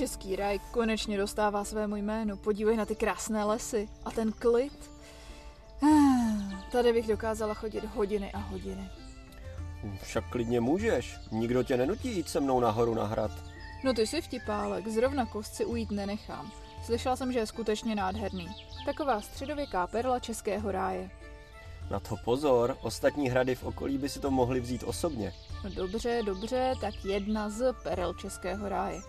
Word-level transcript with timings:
Český 0.00 0.36
raj 0.36 0.58
konečně 0.70 1.18
dostává 1.18 1.64
svému 1.64 1.96
jménu. 1.96 2.36
Podívej 2.36 2.76
na 2.76 2.86
ty 2.86 2.94
krásné 2.94 3.44
lesy 3.44 3.88
a 4.04 4.10
ten 4.10 4.32
klid. 4.32 4.90
Tady 6.72 6.92
bych 6.92 7.06
dokázala 7.06 7.54
chodit 7.54 7.84
hodiny 7.84 8.32
a 8.32 8.38
hodiny. 8.38 8.90
Však 10.02 10.30
klidně 10.30 10.60
můžeš. 10.60 11.16
Nikdo 11.30 11.62
tě 11.62 11.76
nenutí 11.76 12.16
jít 12.16 12.28
se 12.28 12.40
mnou 12.40 12.60
nahoru 12.60 12.94
na 12.94 13.04
hrad. 13.04 13.30
No 13.84 13.94
ty 13.94 14.06
jsi 14.06 14.20
vtipálek, 14.20 14.88
zrovna 14.88 15.26
kostci 15.26 15.64
ujít 15.64 15.90
nenechám. 15.90 16.52
Slyšela 16.84 17.16
jsem, 17.16 17.32
že 17.32 17.38
je 17.38 17.46
skutečně 17.46 17.94
nádherný. 17.94 18.48
Taková 18.86 19.20
středověká 19.20 19.86
perla 19.86 20.18
českého 20.18 20.72
ráje. 20.72 21.10
Na 21.90 22.00
to 22.00 22.16
pozor, 22.24 22.76
ostatní 22.82 23.28
hrady 23.28 23.54
v 23.54 23.64
okolí 23.64 23.98
by 23.98 24.08
si 24.08 24.20
to 24.20 24.30
mohli 24.30 24.60
vzít 24.60 24.82
osobně. 24.82 25.32
No 25.64 25.70
dobře, 25.70 26.22
dobře, 26.26 26.74
tak 26.80 27.04
jedna 27.04 27.50
z 27.50 27.74
perel 27.82 28.14
českého 28.14 28.68
ráje. 28.68 29.00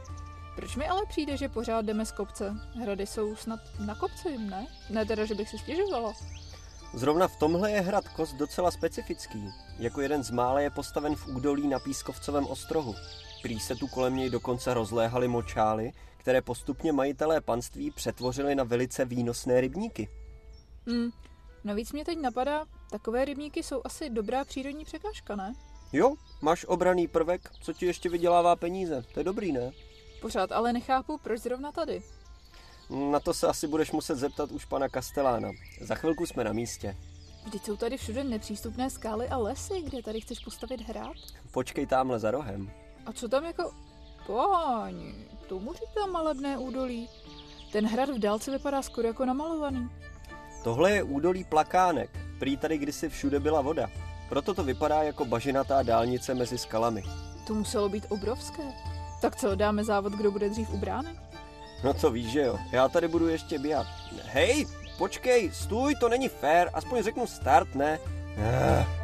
Proč 0.56 0.76
mi 0.76 0.88
ale 0.88 1.06
přijde, 1.06 1.38
že 1.38 1.50
pořád 1.50 1.86
jdeme 1.86 2.06
z 2.06 2.12
kopce? 2.12 2.56
Hrady 2.82 3.08
jsou 3.08 3.36
snad 3.36 3.60
na 3.80 3.96
kopci, 3.96 4.38
ne? 4.38 4.68
Ne 4.90 5.06
teda, 5.06 5.26
že 5.26 5.36
bych 5.36 5.50
si 5.50 5.58
stěžovala. 5.58 6.14
Zrovna 6.94 7.28
v 7.28 7.36
tomhle 7.36 7.72
je 7.72 7.82
hrad 7.82 8.08
Kost 8.08 8.36
docela 8.36 8.72
specifický. 8.72 9.50
Jako 9.80 10.02
jeden 10.02 10.24
z 10.24 10.32
mála 10.32 10.60
je 10.60 10.70
postaven 10.70 11.16
v 11.16 11.28
údolí 11.28 11.68
na 11.68 11.80
Pískovcovém 11.80 12.46
ostrohu. 12.46 12.96
Prý 13.42 13.60
se 13.60 13.76
tu 13.76 13.88
kolem 13.88 14.16
něj 14.16 14.30
dokonce 14.30 14.74
rozléhaly 14.74 15.28
močály, 15.28 15.92
které 16.18 16.42
postupně 16.42 16.92
majitelé 16.92 17.42
panství 17.42 17.92
přetvořili 17.92 18.56
na 18.56 18.64
velice 18.64 19.06
výnosné 19.06 19.62
rybníky. 19.62 20.10
Hm, 20.90 21.10
navíc 21.64 21.92
mě 21.92 22.06
teď 22.06 22.20
napadá, 22.20 22.66
takové 22.90 23.26
rybníky 23.26 23.64
jsou 23.64 23.82
asi 23.84 24.10
dobrá 24.10 24.46
přírodní 24.46 24.86
překážka, 24.86 25.36
ne? 25.36 25.54
Jo, 25.94 26.16
máš 26.42 26.66
obraný 26.66 27.08
prvek, 27.08 27.50
co 27.62 27.74
ti 27.74 27.86
ještě 27.86 28.10
vydělává 28.10 28.56
peníze. 28.56 29.04
To 29.14 29.20
je 29.20 29.24
dobrý, 29.24 29.52
ne? 29.52 29.72
Pořád 30.22 30.52
ale 30.52 30.74
nechápu, 30.74 31.18
proč 31.18 31.42
zrovna 31.42 31.72
tady. 31.72 32.02
Na 32.90 33.20
to 33.20 33.34
se 33.34 33.48
asi 33.48 33.68
budeš 33.68 33.92
muset 33.92 34.16
zeptat 34.16 34.52
už 34.52 34.66
pana 34.66 34.90
Kastelána. 34.90 35.50
Za 35.82 35.96
chvilku 35.96 36.26
jsme 36.26 36.44
na 36.44 36.54
místě. 36.54 36.98
Vždyť 37.46 37.66
jsou 37.66 37.76
tady 37.76 37.98
všude 37.98 38.24
nepřístupné 38.24 38.90
skály 38.90 39.28
a 39.30 39.38
lesy, 39.38 39.82
kde 39.82 40.04
tady 40.04 40.22
chceš 40.22 40.40
postavit 40.40 40.82
hrad? 40.82 41.18
Počkej 41.52 41.86
tamhle 41.86 42.20
za 42.20 42.32
rohem. 42.32 42.72
A 43.06 43.14
co 43.14 43.30
tam 43.30 43.46
jako... 43.46 43.72
Páni, 44.28 45.28
tomu 45.50 45.74
říkám 45.74 46.12
malebné 46.12 46.58
údolí. 46.58 47.10
Ten 47.72 47.86
hrad 47.88 48.10
v 48.10 48.20
dálce 48.20 48.52
vypadá 48.52 48.82
skoro 48.82 49.08
jako 49.08 49.26
namalovaný. 49.26 49.90
Tohle 50.64 50.92
je 50.92 51.04
údolí 51.04 51.44
Plakánek. 51.44 52.10
Prý 52.40 52.58
tady 52.58 52.78
kdysi 52.78 53.10
všude 53.10 53.40
byla 53.40 53.62
voda. 53.62 53.90
Proto 54.30 54.54
to 54.54 54.64
vypadá 54.64 55.04
jako 55.04 55.26
bažinatá 55.26 55.84
dálnice 55.84 56.34
mezi 56.34 56.58
skalami. 56.58 57.04
To 57.48 57.54
muselo 57.54 57.90
být 57.90 58.06
obrovské. 58.10 58.64
Tak 59.22 59.36
co, 59.36 59.56
dáme 59.56 59.84
závod, 59.84 60.14
kdo 60.14 60.32
bude 60.32 60.50
dřív 60.50 60.70
u 60.74 60.78
brány? 60.78 61.10
No 61.84 61.94
to 61.94 62.12
víš, 62.12 62.32
že 62.32 62.42
jo. 62.42 62.58
Já 62.72 62.88
tady 62.90 63.08
budu 63.08 63.28
ještě 63.28 63.60
běhat. 63.60 63.88
Hej, 64.26 64.68
počkej, 64.98 65.52
stůj, 65.54 65.96
to 65.96 66.10
není 66.10 66.28
fér. 66.30 66.70
Aspoň 66.74 67.04
řeknu 67.04 67.28
start, 67.28 67.76
ne? 67.76 68.00
Eh. 68.38 69.01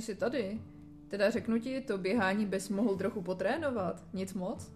Konečně 0.00 0.14
si 0.14 0.14
tady. 0.14 0.60
Teda 1.08 1.30
řeknu 1.30 1.58
ti, 1.58 1.80
to 1.80 1.98
běhání 1.98 2.46
bys 2.46 2.68
mohl 2.68 2.96
trochu 2.96 3.22
potrénovat. 3.22 4.02
Nic 4.12 4.34
moc. 4.34 4.72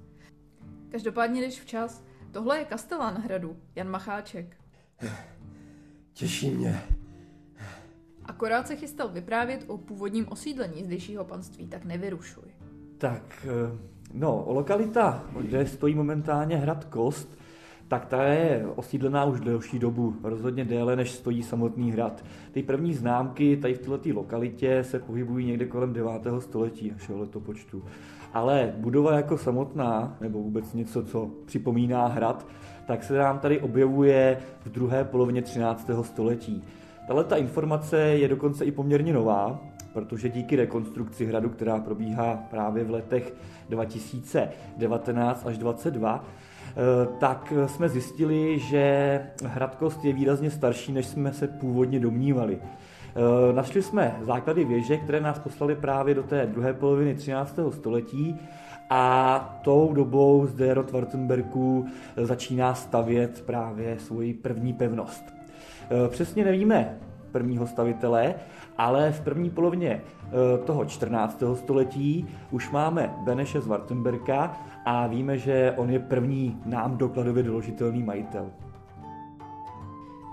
Každopádně 0.91 1.41
jdeš 1.41 1.60
včas. 1.60 2.04
Tohle 2.31 2.59
je 2.59 2.65
Kastelán 2.65 3.15
hradu, 3.15 3.56
Jan 3.75 3.88
Macháček. 3.88 4.56
Těší 6.12 6.50
mě. 6.50 6.82
Akorát 8.25 8.66
se 8.66 8.76
chystal 8.76 9.09
vyprávět 9.09 9.65
o 9.66 9.78
původním 9.78 10.28
osídlení 10.28 10.84
zdejšího 10.84 11.25
panství, 11.25 11.69
tak 11.69 11.84
nevyrušuj. 11.84 12.44
Tak, 12.98 13.47
eh, 13.47 13.78
no, 14.12 14.44
lokalita, 14.47 15.25
kde 15.41 15.66
stojí 15.66 15.94
momentálně 15.94 16.56
hrad 16.56 16.84
Kost, 16.84 17.28
tak 17.89 18.06
ta 18.06 18.25
je 18.25 18.67
osídlená 18.77 19.25
už 19.25 19.41
delší 19.41 19.78
dobu, 19.78 20.15
rozhodně 20.22 20.65
déle, 20.65 20.97
než 20.97 21.11
stojí 21.11 21.43
samotný 21.43 21.93
hrad. 21.93 22.25
Ty 22.53 22.62
první 22.62 22.95
známky 22.95 23.56
tady 23.56 23.75
v 23.75 23.78
této 23.78 24.09
lokalitě 24.15 24.84
se 24.84 24.99
pohybují 24.99 25.47
někde 25.47 25.67
kolem 25.67 25.93
9. 25.93 26.11
století 26.39 26.91
našeho 26.91 27.19
letopočtu. 27.19 27.84
Ale 28.34 28.72
budova 28.77 29.17
jako 29.17 29.39
samotná, 29.39 30.17
nebo 30.21 30.43
vůbec 30.43 30.75
něco, 30.75 31.03
co 31.03 31.31
připomíná 31.45 32.06
hrad, 32.06 32.47
tak 32.87 33.05
se 33.05 33.19
nám 33.19 33.39
tady 33.39 33.61
objevuje 33.61 34.39
v 34.61 34.69
druhé 34.69 35.05
polovině 35.05 35.43
13. 35.43 35.91
století. 36.03 36.62
Tahle 37.06 37.25
ta 37.25 37.37
informace 37.37 37.99
je 37.99 38.28
dokonce 38.28 38.65
i 38.65 38.71
poměrně 38.71 39.12
nová, 39.12 39.61
protože 39.93 40.28
díky 40.28 40.56
rekonstrukci 40.56 41.27
hradu, 41.27 41.51
která 41.51 41.78
probíhá 41.78 42.37
právě 42.51 42.84
v 42.84 42.91
letech 42.91 43.34
2019 43.69 45.47
až 45.47 45.59
2022, 45.59 46.25
eh, 46.25 46.44
tak 47.18 47.52
jsme 47.66 47.88
zjistili, 47.88 48.58
že 48.58 49.20
Hradkost 49.44 50.04
je 50.04 50.12
výrazně 50.12 50.50
starší, 50.50 50.92
než 50.92 51.06
jsme 51.06 51.32
se 51.32 51.48
původně 51.48 52.00
domnívali. 52.00 52.58
Eh, 53.16 53.52
Našli 53.52 53.82
jsme 53.82 54.16
základy 54.22 54.64
věže, 54.64 54.96
které 54.96 55.20
nás 55.20 55.38
poslali 55.38 55.74
právě 55.74 56.14
do 56.14 56.22
té 56.22 56.46
druhé 56.46 56.72
poloviny 56.72 57.14
13. 57.14 57.72
století 57.72 58.40
a 58.90 59.38
tou 59.64 59.92
dobou 59.92 60.46
zde 60.46 60.74
rod 60.74 60.90
Wartenbergů 60.90 61.86
začíná 62.16 62.74
stavět 62.74 63.42
právě 63.46 63.98
svoji 63.98 64.34
první 64.34 64.72
pevnost. 64.72 65.24
Eh, 65.91 66.08
Přesně 66.08 66.44
nevíme 66.44 66.98
prvního 67.34 67.67
stavitele, 67.67 68.34
ale 68.78 69.12
v 69.12 69.21
první 69.21 69.50
polovině 69.50 70.00
eh, 70.00 70.59
toho 70.59 70.84
14. 70.84 71.43
století 71.55 72.27
už 72.50 72.71
máme 72.71 73.15
Beneše 73.25 73.61
z 73.61 73.67
Wartenberga 73.67 74.56
a 74.84 75.06
víme, 75.06 75.39
že 75.39 75.75
on 75.77 75.91
je 75.91 75.99
první 75.99 76.62
nám 76.67 76.97
dokladově 76.97 77.43
doložitelný 77.43 78.03
majitel. 78.03 78.50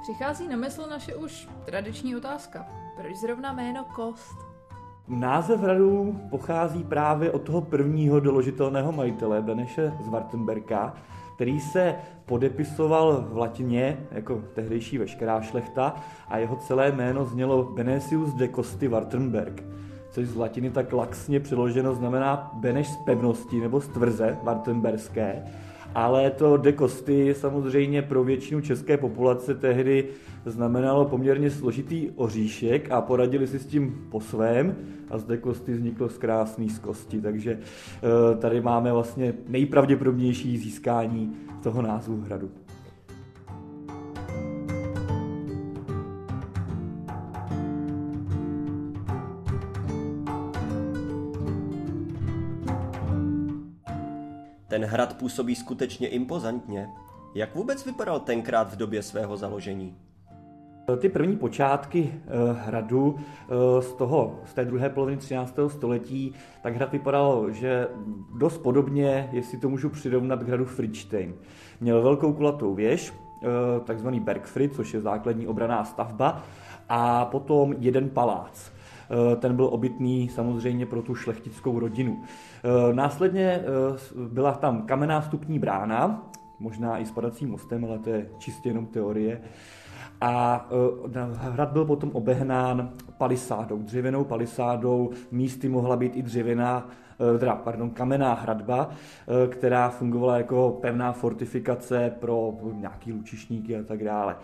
Přichází 0.02 0.48
na 0.48 0.58
mysl 0.58 0.88
naše 0.90 1.16
už 1.16 1.50
tradiční 1.66 2.16
otázka. 2.16 2.66
Proč 3.02 3.16
zrovna 3.16 3.54
jméno 3.54 3.86
Kost? 3.96 4.38
Název 5.08 5.60
hradu 5.60 6.20
pochází 6.30 6.84
právě 6.84 7.32
od 7.32 7.42
toho 7.42 7.62
prvního 7.62 8.20
doložitelného 8.20 8.92
majitele, 8.92 9.42
Beneše 9.42 9.94
z 10.00 10.08
Wartenberga, 10.08 10.94
který 11.42 11.60
se 11.60 11.96
podepisoval 12.26 13.26
v 13.30 13.38
latině 13.38 13.98
jako 14.12 14.44
tehdejší 14.54 14.98
veškerá 14.98 15.42
šlechta 15.42 15.96
a 16.28 16.38
jeho 16.38 16.56
celé 16.56 16.92
jméno 16.92 17.26
znělo 17.26 17.64
Benesius 17.64 18.34
de 18.34 18.48
Costi 18.48 18.88
Wartenberg, 18.88 19.64
což 20.12 20.28
z 20.28 20.36
latiny 20.36 20.70
tak 20.70 20.94
laxně 20.94 21.40
přeloženo 21.40 21.96
znamená 21.96 22.52
Beneš 22.54 22.90
z 22.90 22.98
pevnosti 22.98 23.60
nebo 23.60 23.82
z 23.82 23.88
tvrze 23.88 24.38
Wartenberské, 24.44 25.44
ale 25.96 26.32
to 26.32 26.58
de 26.58 26.74
Costi 26.74 27.34
samozřejmě 27.34 28.02
pro 28.02 28.24
většinu 28.24 28.62
české 28.62 28.98
populace 28.98 29.56
tehdy 29.56 30.08
znamenalo 30.46 31.06
poměrně 31.06 31.52
složitý 31.52 32.10
oříšek 32.16 32.92
a 32.92 33.02
poradili 33.02 33.48
si 33.48 33.60
s 33.60 33.66
tím 33.66 34.08
po 34.10 34.20
svém 34.20 34.76
a 35.10 35.18
z 35.18 35.24
de 35.24 35.38
Costi 35.38 35.74
vzniklo 35.74 36.10
z 36.10 36.18
krásný 36.18 36.70
z 36.70 36.80
kosti, 36.80 37.22
takže 37.22 37.60
eh, 37.60 38.38
tady 38.38 38.62
máme 38.62 38.94
vlastně 38.94 39.34
nejpravděpodobnější 39.48 40.58
získání 40.58 41.34
toho 41.64 41.82
názvu 41.82 42.22
hradu. 42.22 42.52
Hrad 54.92 55.18
působí 55.18 55.56
skutečně 55.56 56.08
impozantně. 56.08 56.90
Jak 57.36 57.56
vůbec 57.56 57.86
vypadal 57.86 58.20
tenkrát 58.20 58.74
v 58.74 58.76
době 58.76 59.04
svého 59.04 59.38
založení? 59.38 59.96
Ty 60.98 61.10
první 61.10 61.36
počátky 61.36 62.14
eh, 62.14 62.30
hradu 62.54 63.16
eh, 63.18 63.82
z, 63.82 63.94
toho, 63.94 64.40
z 64.46 64.54
té 64.54 64.66
druhé 64.66 64.90
poloviny 64.90 65.18
13. 65.18 65.56
století, 65.68 66.34
tak 66.64 66.76
hrad 66.76 66.92
vypadal, 66.92 67.52
že 67.52 67.88
dost 68.38 68.58
podobně, 68.58 69.30
jestli 69.32 69.58
to 69.58 69.70
můžu 69.70 69.90
přirovnat 69.90 70.44
k 70.44 70.48
hradu 70.48 70.66
Friedstein. 70.66 71.34
Měl 71.82 72.02
velkou 72.02 72.34
kulatou 72.34 72.76
věž, 72.76 73.14
eh, 73.14 73.48
takzvaný 73.80 74.20
Bergfried, 74.20 74.76
což 74.76 74.94
je 74.94 75.02
základní 75.02 75.48
obraná 75.48 75.86
stavba, 75.86 76.44
a 76.90 77.26
potom 77.26 77.76
jeden 77.80 78.10
palác. 78.10 78.72
Ten 79.40 79.56
byl 79.56 79.66
obytný 79.66 80.30
samozřejmě 80.30 80.86
pro 80.86 81.02
tu 81.02 81.16
šlechtickou 81.16 81.80
rodinu. 81.80 82.24
Následně 82.94 83.64
byla 84.28 84.52
tam 84.52 84.82
kamenná 84.82 85.22
vstupní 85.22 85.60
brána, 85.60 86.24
možná 86.60 87.00
i 87.00 87.06
s 87.06 87.12
padacím 87.12 87.50
mostem, 87.50 87.86
ale 87.86 88.00
to 88.00 88.10
je 88.10 88.30
čistě 88.38 88.70
jenom 88.70 88.86
teorie. 88.86 89.42
a 90.22 90.66
hrad 91.34 91.72
byl 91.72 91.86
potom 91.86 92.10
obehnán 92.14 92.90
palisádou, 93.18 93.78
dřevěnou 93.78 94.24
palisádou, 94.24 95.10
místy 95.32 95.70
mohla 95.70 95.96
být 95.96 96.16
i 96.16 96.22
dřevěná 96.22 96.90
teda, 97.40 97.56
pardon, 97.56 97.90
kamenná 97.90 98.34
hradba, 98.34 98.90
která 99.50 99.90
fungovala 99.90 100.38
jako 100.38 100.78
pevná 100.82 101.12
fortifikace 101.12 102.14
pro 102.20 102.54
nějaký 102.74 103.14
lučišníky 103.14 103.78
a 103.78 103.84
tak 103.84 104.04
dále. 104.04 104.36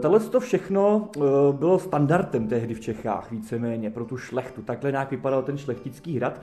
Tohle 0.00 0.20
to 0.20 0.40
všechno 0.40 1.08
bylo 1.52 1.78
standardem 1.78 2.48
tehdy 2.48 2.74
v 2.74 2.80
Čechách, 2.80 3.30
víceméně 3.30 3.90
pro 3.90 4.04
tu 4.04 4.16
šlechtu. 4.16 4.62
Takhle 4.62 4.90
nějak 4.90 5.10
vypadal 5.10 5.42
ten 5.42 5.58
šlechtický 5.58 6.16
hrad. 6.16 6.40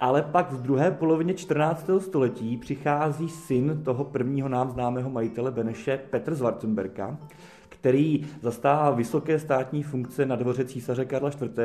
Ale 0.00 0.22
pak 0.22 0.52
v 0.52 0.62
druhé 0.62 0.90
polovině 0.90 1.34
14. 1.34 1.90
století 1.98 2.56
přichází 2.56 3.28
syn 3.28 3.82
toho 3.84 4.04
prvního 4.04 4.48
nám 4.48 4.70
známého 4.70 5.10
majitele 5.10 5.50
Beneše, 5.50 6.00
Petr 6.10 6.34
z 6.34 6.40
který 7.80 8.26
zastává 8.42 8.90
vysoké 8.90 9.38
státní 9.38 9.82
funkce 9.82 10.26
na 10.26 10.36
dvoře 10.36 10.64
císaře 10.64 11.04
Karla 11.04 11.30
IV., 11.30 11.58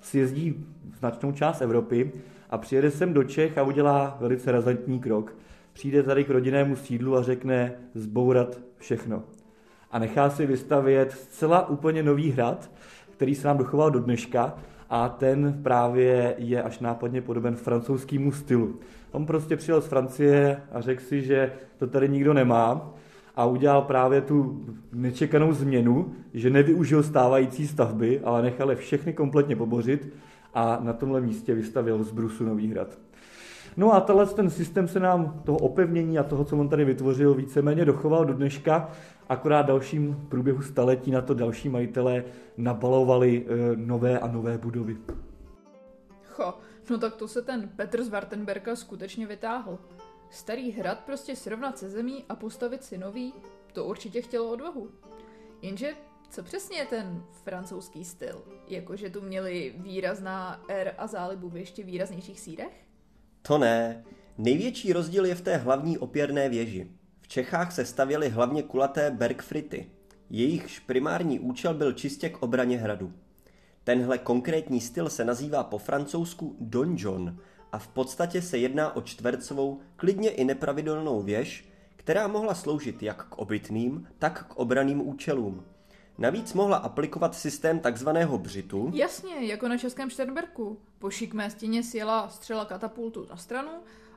sjezdí 0.00 0.66
značnou 0.98 1.32
část 1.32 1.60
Evropy 1.60 2.12
a 2.50 2.58
přijede 2.58 2.90
sem 2.90 3.12
do 3.12 3.24
Čech 3.24 3.58
a 3.58 3.62
udělá 3.62 4.16
velice 4.20 4.52
razantní 4.52 5.00
krok. 5.00 5.34
Přijde 5.72 6.02
tady 6.02 6.24
k 6.24 6.30
rodinnému 6.30 6.76
sídlu 6.76 7.16
a 7.16 7.22
řekne 7.22 7.72
zbourat 7.94 8.58
všechno. 8.76 9.22
A 9.90 9.98
nechá 9.98 10.30
si 10.30 10.46
vystavět 10.46 11.12
zcela 11.12 11.68
úplně 11.68 12.02
nový 12.02 12.30
hrad, 12.30 12.70
který 13.10 13.34
se 13.34 13.48
nám 13.48 13.58
dochoval 13.58 13.90
do 13.90 14.00
dneška 14.00 14.54
a 14.90 15.08
ten 15.08 15.60
právě 15.62 16.34
je 16.38 16.62
až 16.62 16.78
nápadně 16.78 17.22
podoben 17.22 17.56
francouzskému 17.56 18.32
stylu. 18.32 18.78
On 19.12 19.26
prostě 19.26 19.56
přijel 19.56 19.80
z 19.80 19.86
Francie 19.86 20.62
a 20.72 20.80
řekl 20.80 21.02
si, 21.02 21.22
že 21.22 21.52
to 21.78 21.86
tady 21.86 22.08
nikdo 22.08 22.34
nemá 22.34 22.94
a 23.36 23.46
udělal 23.46 23.82
právě 23.82 24.20
tu 24.20 24.64
nečekanou 24.92 25.52
změnu, 25.52 26.12
že 26.34 26.50
nevyužil 26.50 27.02
stávající 27.02 27.66
stavby, 27.66 28.20
ale 28.20 28.42
nechal 28.42 28.70
je 28.70 28.76
všechny 28.76 29.12
kompletně 29.12 29.56
pobořit 29.56 30.12
a 30.54 30.78
na 30.82 30.92
tomhle 30.92 31.20
místě 31.20 31.54
vystavil 31.54 32.04
z 32.04 32.12
Brusu 32.12 32.44
Nový 32.44 32.70
hrad. 32.70 32.98
No 33.76 33.92
a 33.92 34.00
tenhle 34.00 34.26
ten 34.26 34.50
systém 34.50 34.88
se 34.88 35.00
nám 35.00 35.42
toho 35.44 35.58
opevnění 35.58 36.18
a 36.18 36.22
toho, 36.22 36.44
co 36.44 36.56
on 36.56 36.68
tady 36.68 36.84
vytvořil, 36.84 37.34
víceméně 37.34 37.84
dochoval 37.84 38.24
do 38.24 38.34
dneška, 38.34 38.90
akorát 39.28 39.66
dalším 39.66 40.26
průběhu 40.28 40.62
staletí 40.62 41.10
na 41.10 41.20
to 41.20 41.34
další 41.34 41.68
majitelé 41.68 42.24
nabalovali 42.56 43.46
e, 43.46 43.76
nové 43.76 44.18
a 44.18 44.26
nové 44.26 44.58
budovy. 44.58 44.96
Cho, 46.22 46.54
no 46.90 46.98
tak 46.98 47.14
to 47.16 47.28
se 47.28 47.42
ten 47.42 47.68
Petr 47.76 48.04
z 48.04 48.08
Wartenberga 48.08 48.76
skutečně 48.76 49.26
vytáhl. 49.26 49.78
Starý 50.30 50.70
hrad 50.72 51.00
prostě 51.00 51.36
srovnat 51.36 51.78
se 51.78 51.90
zemí 51.90 52.24
a 52.28 52.36
postavit 52.36 52.84
si 52.84 52.98
nový, 52.98 53.34
to 53.72 53.84
určitě 53.84 54.22
chtělo 54.22 54.50
odvahu. 54.50 54.90
Jenže 55.62 55.94
co 56.30 56.42
přesně 56.42 56.78
je 56.78 56.86
ten 56.86 57.24
francouzský 57.44 58.04
styl? 58.04 58.44
Jakože 58.68 59.10
tu 59.10 59.20
měli 59.20 59.74
výrazná 59.76 60.64
R 60.68 60.94
a 60.98 61.06
zálibu 61.06 61.48
v 61.48 61.56
ještě 61.56 61.82
výraznějších 61.82 62.40
sírech? 62.40 62.86
To 63.42 63.58
ne. 63.58 64.04
Největší 64.38 64.92
rozdíl 64.92 65.26
je 65.26 65.34
v 65.34 65.40
té 65.40 65.56
hlavní 65.56 65.98
opěrné 65.98 66.48
věži. 66.48 66.90
V 67.20 67.28
Čechách 67.28 67.72
se 67.72 67.84
stavěly 67.84 68.28
hlavně 68.28 68.62
kulaté 68.62 69.10
bergfrity. 69.10 69.90
Jejichž 70.30 70.78
primární 70.78 71.40
účel 71.40 71.74
byl 71.74 71.92
čistě 71.92 72.28
k 72.28 72.42
obraně 72.42 72.78
hradu. 72.78 73.12
Tenhle 73.84 74.18
konkrétní 74.18 74.80
styl 74.80 75.10
se 75.10 75.24
nazývá 75.24 75.64
po 75.64 75.78
francouzsku 75.78 76.56
donjon 76.60 77.38
a 77.76 77.78
v 77.78 77.88
podstatě 77.88 78.42
se 78.42 78.58
jedná 78.58 78.96
o 78.96 79.02
čtvercovou, 79.02 79.80
klidně 79.96 80.30
i 80.30 80.44
nepravidelnou 80.44 81.22
věž, 81.22 81.68
která 81.96 82.28
mohla 82.28 82.54
sloužit 82.54 83.02
jak 83.02 83.28
k 83.28 83.38
obytným, 83.38 84.08
tak 84.18 84.46
k 84.46 84.56
obraným 84.56 85.08
účelům. 85.08 85.64
Navíc 86.18 86.52
mohla 86.54 86.76
aplikovat 86.76 87.34
systém 87.34 87.78
takzvaného 87.78 88.38
břitu. 88.38 88.90
Jasně, 88.94 89.46
jako 89.46 89.68
na 89.68 89.78
Českém 89.78 90.10
Šternberku. 90.10 90.78
Po 90.98 91.10
šikmé 91.10 91.50
stěně 91.50 91.82
sjela 91.82 92.28
střela 92.28 92.64
katapultu 92.64 93.26
na 93.30 93.36
stranu 93.36 93.70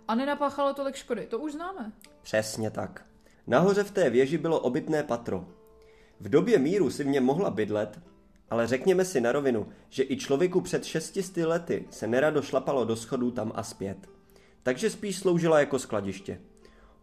a 0.07 0.15
nenapáchalo 0.15 0.73
tolik 0.73 0.95
škody, 0.95 1.27
to 1.27 1.39
už 1.39 1.51
známe. 1.51 1.91
Přesně 2.21 2.71
tak. 2.71 3.05
Nahoře 3.47 3.83
v 3.83 3.91
té 3.91 4.09
věži 4.09 4.37
bylo 4.37 4.59
obytné 4.59 5.03
patro. 5.03 5.45
V 6.19 6.29
době 6.29 6.59
míru 6.59 6.89
si 6.89 7.03
v 7.03 7.07
něm 7.07 7.23
mohla 7.23 7.49
bydlet, 7.49 7.99
ale 8.49 8.67
řekněme 8.67 9.05
si 9.05 9.21
na 9.21 9.31
rovinu, 9.31 9.67
že 9.89 10.03
i 10.03 10.17
člověku 10.17 10.61
před 10.61 10.85
600 10.85 11.37
lety 11.37 11.85
se 11.89 12.07
nerado 12.07 12.41
šlapalo 12.41 12.85
do 12.85 12.95
schodů 12.95 13.31
tam 13.31 13.51
a 13.55 13.63
zpět. 13.63 13.97
Takže 14.63 14.89
spíš 14.89 15.19
sloužila 15.19 15.59
jako 15.59 15.79
skladiště. 15.79 16.39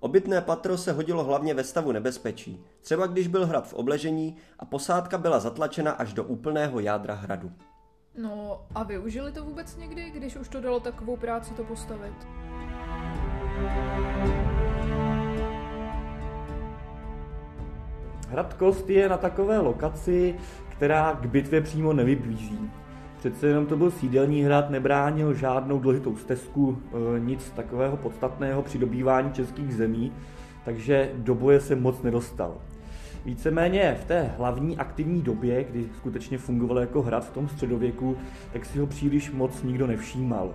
Obytné 0.00 0.40
patro 0.40 0.78
se 0.78 0.92
hodilo 0.92 1.24
hlavně 1.24 1.54
ve 1.54 1.64
stavu 1.64 1.92
nebezpečí, 1.92 2.64
třeba 2.80 3.06
když 3.06 3.28
byl 3.28 3.46
hrad 3.46 3.68
v 3.68 3.74
obležení 3.74 4.36
a 4.58 4.64
posádka 4.64 5.18
byla 5.18 5.40
zatlačena 5.40 5.92
až 5.92 6.12
do 6.12 6.24
úplného 6.24 6.80
jádra 6.80 7.14
hradu. 7.14 7.52
No 8.18 8.66
a 8.74 8.82
využili 8.82 9.32
to 9.32 9.44
vůbec 9.44 9.76
někdy, 9.76 10.10
když 10.10 10.36
už 10.36 10.48
to 10.48 10.60
dalo 10.60 10.80
takovou 10.80 11.16
práci 11.16 11.54
to 11.54 11.64
postavit? 11.64 12.14
Hrad 18.28 18.54
Kost 18.54 18.90
je 18.90 19.08
na 19.08 19.16
takové 19.16 19.58
lokaci, 19.58 20.38
která 20.76 21.18
k 21.22 21.26
bitvě 21.26 21.60
přímo 21.60 21.92
nevybízí. 21.92 22.58
Přece 23.18 23.46
jenom 23.46 23.66
to 23.66 23.76
byl 23.76 23.90
sídelní 23.90 24.42
hrad, 24.42 24.70
nebránil 24.70 25.34
žádnou 25.34 25.78
dlouhitou 25.78 26.16
stezku, 26.16 26.78
e, 27.16 27.20
nic 27.20 27.50
takového 27.50 27.96
podstatného 27.96 28.62
při 28.62 28.78
dobývání 28.78 29.32
českých 29.32 29.74
zemí, 29.74 30.12
takže 30.64 31.10
do 31.14 31.34
boje 31.34 31.60
se 31.60 31.76
moc 31.76 32.02
nedostal. 32.02 32.54
Víceméně 33.24 33.96
v 34.00 34.04
té 34.04 34.30
hlavní 34.38 34.76
aktivní 34.76 35.22
době, 35.22 35.64
kdy 35.64 35.86
skutečně 35.96 36.38
fungoval 36.38 36.78
jako 36.78 37.02
hrad 37.02 37.26
v 37.26 37.30
tom 37.30 37.48
středověku, 37.48 38.16
tak 38.52 38.64
si 38.64 38.78
ho 38.78 38.86
příliš 38.86 39.30
moc 39.30 39.62
nikdo 39.62 39.86
nevšímal. 39.86 40.54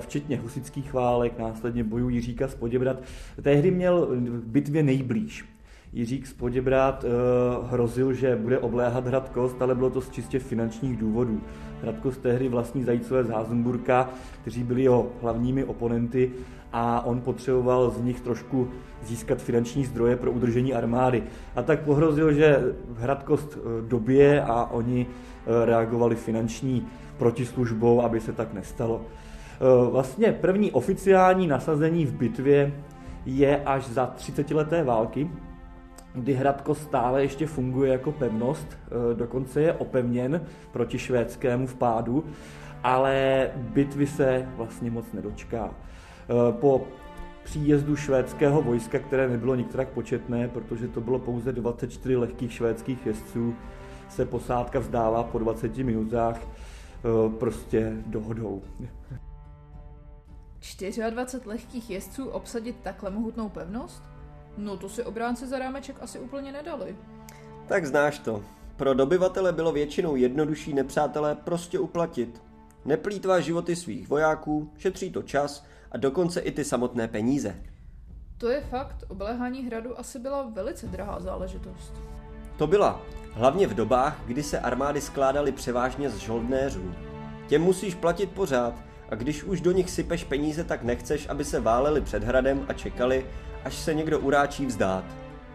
Včetně 0.00 0.36
husických 0.36 0.92
válek, 0.92 1.38
následně 1.38 1.84
bojů 1.84 2.08
Jiříka 2.08 2.48
z 2.48 2.54
Poděbrat. 2.54 3.02
Tehdy 3.42 3.70
měl 3.70 4.06
v 4.20 4.46
bitvě 4.46 4.82
nejblíž. 4.82 5.57
Jiřík 5.92 6.26
z 6.26 6.32
Poděbrat 6.32 7.04
uh, 7.04 7.70
hrozil, 7.70 8.12
že 8.12 8.36
bude 8.36 8.58
obléhat 8.58 9.06
hrad 9.06 9.28
Kost, 9.28 9.62
ale 9.62 9.74
bylo 9.74 9.90
to 9.90 10.00
z 10.00 10.10
čistě 10.10 10.38
finančních 10.38 10.96
důvodů. 10.96 11.40
Hrad 11.82 11.98
Kost 11.98 12.22
tehdy 12.22 12.48
vlastní 12.48 12.84
zajícové 12.84 13.24
z 13.24 13.28
Házenburka, 13.28 14.10
kteří 14.42 14.64
byli 14.64 14.82
jeho 14.82 15.06
hlavními 15.22 15.64
oponenty 15.64 16.30
a 16.72 17.06
on 17.06 17.20
potřeboval 17.20 17.90
z 17.90 18.00
nich 18.00 18.20
trošku 18.20 18.68
získat 19.02 19.42
finanční 19.42 19.84
zdroje 19.84 20.16
pro 20.16 20.32
udržení 20.32 20.74
armády. 20.74 21.22
A 21.56 21.62
tak 21.62 21.80
pohrozil, 21.80 22.32
že 22.32 22.74
hrad 22.96 23.22
Kost 23.22 23.58
eh, 23.58 23.88
dobije 23.88 24.42
a 24.42 24.64
oni 24.64 25.06
uh, 25.06 25.64
reagovali 25.64 26.16
finanční 26.16 26.86
protislužbou, 27.18 28.02
aby 28.02 28.20
se 28.20 28.32
tak 28.32 28.54
nestalo. 28.54 29.00
Vlastně 29.90 30.32
první 30.32 30.72
oficiální 30.72 31.46
nasazení 31.46 32.06
v 32.06 32.12
bitvě 32.12 32.72
je 33.26 33.62
až 33.64 33.88
za 33.88 34.06
30 34.06 34.50
leté 34.50 34.84
války, 34.84 35.30
kdy 36.14 36.34
Hradko 36.34 36.74
stále 36.74 37.22
ještě 37.22 37.46
funguje 37.46 37.92
jako 37.92 38.12
pevnost, 38.12 38.66
e, 38.70 39.14
dokonce 39.14 39.62
je 39.62 39.72
opevněn 39.72 40.40
proti 40.72 40.98
švédskému 40.98 41.66
vpádu, 41.66 42.24
ale 42.82 43.50
bitvy 43.54 44.06
se 44.06 44.48
vlastně 44.56 44.90
moc 44.90 45.12
nedočká. 45.12 45.70
E, 45.70 46.52
po 46.52 46.88
příjezdu 47.44 47.96
švédského 47.96 48.62
vojska, 48.62 48.98
které 48.98 49.28
nebylo 49.28 49.54
nikterak 49.54 49.88
početné, 49.88 50.48
protože 50.48 50.88
to 50.88 51.00
bylo 51.00 51.18
pouze 51.18 51.52
24 51.52 52.16
lehkých 52.16 52.52
švédských 52.52 53.06
jezdců, 53.06 53.54
se 54.08 54.24
posádka 54.24 54.78
vzdává 54.78 55.22
po 55.22 55.38
20 55.38 55.76
minutách 55.76 56.40
e, 56.40 57.30
prostě 57.38 57.92
dohodou. 58.06 58.62
24 61.10 61.48
lehkých 61.48 61.90
jezdců 61.90 62.28
obsadit 62.28 62.76
takhle 62.82 63.10
mohutnou 63.10 63.48
pevnost? 63.48 64.02
No 64.58 64.76
to 64.76 64.88
si 64.88 65.04
obránci 65.04 65.46
za 65.46 65.58
rámeček 65.58 65.96
asi 66.00 66.18
úplně 66.18 66.52
nedali. 66.52 66.96
Tak 67.66 67.86
znáš 67.86 68.18
to. 68.18 68.42
Pro 68.76 68.94
dobyvatele 68.94 69.52
bylo 69.52 69.72
většinou 69.72 70.16
jednodušší 70.16 70.74
nepřátelé 70.74 71.34
prostě 71.34 71.78
uplatit. 71.78 72.42
Neplýtvá 72.84 73.40
životy 73.40 73.76
svých 73.76 74.08
vojáků, 74.08 74.70
šetří 74.78 75.10
to 75.10 75.22
čas 75.22 75.64
a 75.92 75.96
dokonce 75.96 76.40
i 76.40 76.52
ty 76.52 76.64
samotné 76.64 77.08
peníze. 77.08 77.62
To 78.38 78.48
je 78.48 78.60
fakt, 78.60 79.04
obléhání 79.08 79.66
hradu 79.66 79.98
asi 79.98 80.18
byla 80.18 80.42
velice 80.42 80.86
drahá 80.86 81.20
záležitost. 81.20 81.92
To 82.56 82.66
byla, 82.66 83.02
hlavně 83.32 83.66
v 83.66 83.74
dobách, 83.74 84.20
kdy 84.26 84.42
se 84.42 84.60
armády 84.60 85.00
skládaly 85.00 85.52
převážně 85.52 86.10
z 86.10 86.16
žoldnéřů. 86.16 86.94
Těm 87.46 87.62
musíš 87.62 87.94
platit 87.94 88.30
pořád 88.30 88.74
a 89.08 89.14
když 89.14 89.44
už 89.44 89.60
do 89.60 89.72
nich 89.72 89.90
sypeš 89.90 90.24
peníze, 90.24 90.64
tak 90.64 90.82
nechceš, 90.82 91.28
aby 91.28 91.44
se 91.44 91.60
váleli 91.60 92.00
před 92.00 92.24
hradem 92.24 92.66
a 92.68 92.72
čekali, 92.72 93.26
až 93.64 93.74
se 93.74 93.94
někdo 93.94 94.20
uráčí 94.20 94.66
vzdát. 94.66 95.04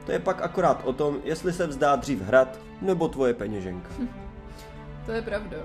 To 0.06 0.12
je 0.12 0.20
pak 0.20 0.42
akorát 0.42 0.82
o 0.86 0.94
tom, 0.94 1.18
jestli 1.24 1.54
se 1.54 1.68
vzdá 1.68 1.96
dřív 1.96 2.22
hrad 2.22 2.60
nebo 2.82 3.08
tvoje 3.08 3.34
peněženka. 3.34 3.90
to 5.06 5.12
je 5.12 5.22
pravda. 5.22 5.58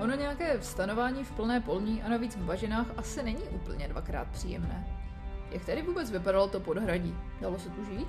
Ono 0.00 0.14
nějaké 0.14 0.58
vstanování 0.58 1.24
v 1.24 1.30
plné 1.30 1.60
polní 1.60 2.02
a 2.02 2.08
navíc 2.08 2.36
v 2.36 2.44
bažinách 2.44 2.86
asi 2.96 3.22
není 3.22 3.42
úplně 3.42 3.88
dvakrát 3.88 4.28
příjemné. 4.28 4.86
Jak 5.50 5.64
tedy 5.64 5.82
vůbec 5.82 6.10
vypadalo 6.10 6.48
to 6.48 6.60
podhradí? 6.60 7.16
Dalo 7.40 7.58
se 7.58 7.70
tu 7.70 7.84
žít? 7.84 8.08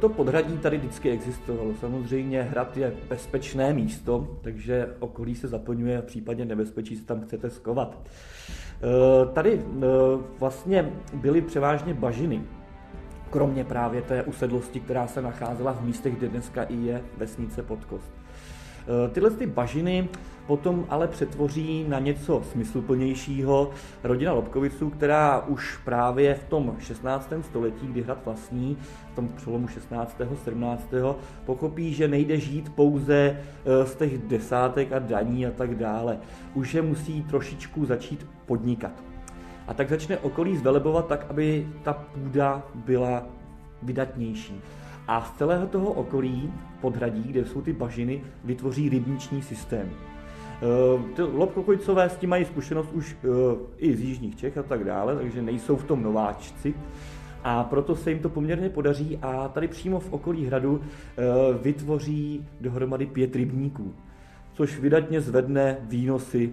To 0.00 0.08
podhradí 0.08 0.58
tady 0.58 0.78
vždycky 0.78 1.10
existovalo. 1.10 1.74
Samozřejmě 1.80 2.42
hrad 2.42 2.76
je 2.76 2.92
bezpečné 3.08 3.72
místo, 3.72 4.38
takže 4.42 4.88
okolí 4.98 5.34
se 5.34 5.48
zaplňuje 5.48 6.00
v 6.00 6.04
případě 6.04 6.44
nebezpečí 6.44 6.96
se 6.96 7.04
tam 7.04 7.20
chcete 7.20 7.50
skovat. 7.50 7.98
Eh, 8.82 9.26
tady 9.32 9.62
eh, 9.62 9.86
vlastně 10.38 10.92
byly 11.14 11.40
převážně 11.40 11.94
bažiny, 11.94 12.42
kromě 13.30 13.64
právě 13.64 14.02
té 14.02 14.22
usedlosti, 14.22 14.80
která 14.80 15.06
se 15.06 15.22
nacházela 15.22 15.72
v 15.72 15.84
místech, 15.84 16.16
kde 16.16 16.28
dneska 16.28 16.62
i 16.62 16.76
je 16.76 17.02
vesnice 17.16 17.62
Podkost. 17.62 18.12
Eh, 18.14 19.08
tyhle 19.08 19.30
ty 19.30 19.46
bažiny 19.46 20.08
potom 20.46 20.86
ale 20.88 21.08
přetvoří 21.08 21.84
na 21.88 21.98
něco 21.98 22.42
smysluplnějšího 22.52 23.70
rodina 24.02 24.32
Lobkoviců, 24.32 24.90
která 24.90 25.40
už 25.40 25.76
právě 25.84 26.34
v 26.34 26.44
tom 26.44 26.76
16. 26.78 27.32
století, 27.40 27.86
kdy 27.86 28.02
hrad 28.02 28.18
vlastní, 28.24 28.76
v 29.12 29.14
tom 29.14 29.28
přelomu 29.28 29.68
16. 29.68 30.20
17. 30.44 30.90
pochopí, 31.44 31.94
že 31.94 32.08
nejde 32.08 32.40
žít 32.40 32.74
pouze 32.74 33.14
eh, 33.16 33.86
z 33.86 33.94
těch 33.96 34.18
desátek 34.18 34.92
a 34.92 34.98
daní 34.98 35.46
a 35.46 35.50
tak 35.50 35.74
dále. 35.74 36.18
Už 36.54 36.74
je 36.74 36.82
musí 36.82 37.22
trošičku 37.22 37.86
začít 37.86 38.26
podnikat. 38.46 38.92
A 39.66 39.74
tak 39.74 39.88
začne 39.88 40.18
okolí 40.18 40.56
zvelebovat 40.56 41.06
tak, 41.06 41.26
aby 41.30 41.68
ta 41.82 41.92
půda 41.92 42.62
byla 42.74 43.26
vydatnější. 43.82 44.60
A 45.08 45.20
z 45.20 45.38
celého 45.38 45.66
toho 45.66 45.92
okolí 45.92 46.52
podhradí, 46.80 47.22
kde 47.22 47.44
jsou 47.44 47.60
ty 47.60 47.72
bažiny, 47.72 48.22
vytvoří 48.44 48.88
rybniční 48.88 49.42
systém. 49.42 49.90
Eh, 50.62 51.22
lobkokojcové 51.22 52.08
s 52.08 52.16
tím 52.16 52.30
mají 52.30 52.44
zkušenost 52.44 52.92
už 52.92 53.16
eh, 53.24 53.28
i 53.78 53.96
z 53.96 54.00
jižních 54.00 54.36
Čech 54.36 54.58
a 54.58 54.62
tak 54.62 54.84
dále, 54.84 55.16
takže 55.16 55.42
nejsou 55.42 55.76
v 55.76 55.84
tom 55.84 56.02
nováčci. 56.02 56.74
A 57.44 57.64
proto 57.64 57.96
se 57.96 58.10
jim 58.10 58.18
to 58.18 58.28
poměrně 58.28 58.70
podaří 58.70 59.18
a 59.22 59.48
tady 59.48 59.68
přímo 59.68 60.00
v 60.00 60.12
okolí 60.12 60.46
hradu 60.46 60.80
eh, 60.80 61.22
vytvoří 61.62 62.48
dohromady 62.60 63.06
pět 63.06 63.36
rybníků, 63.36 63.94
což 64.52 64.78
vydatně 64.78 65.20
zvedne 65.20 65.76
výnosy 65.82 66.52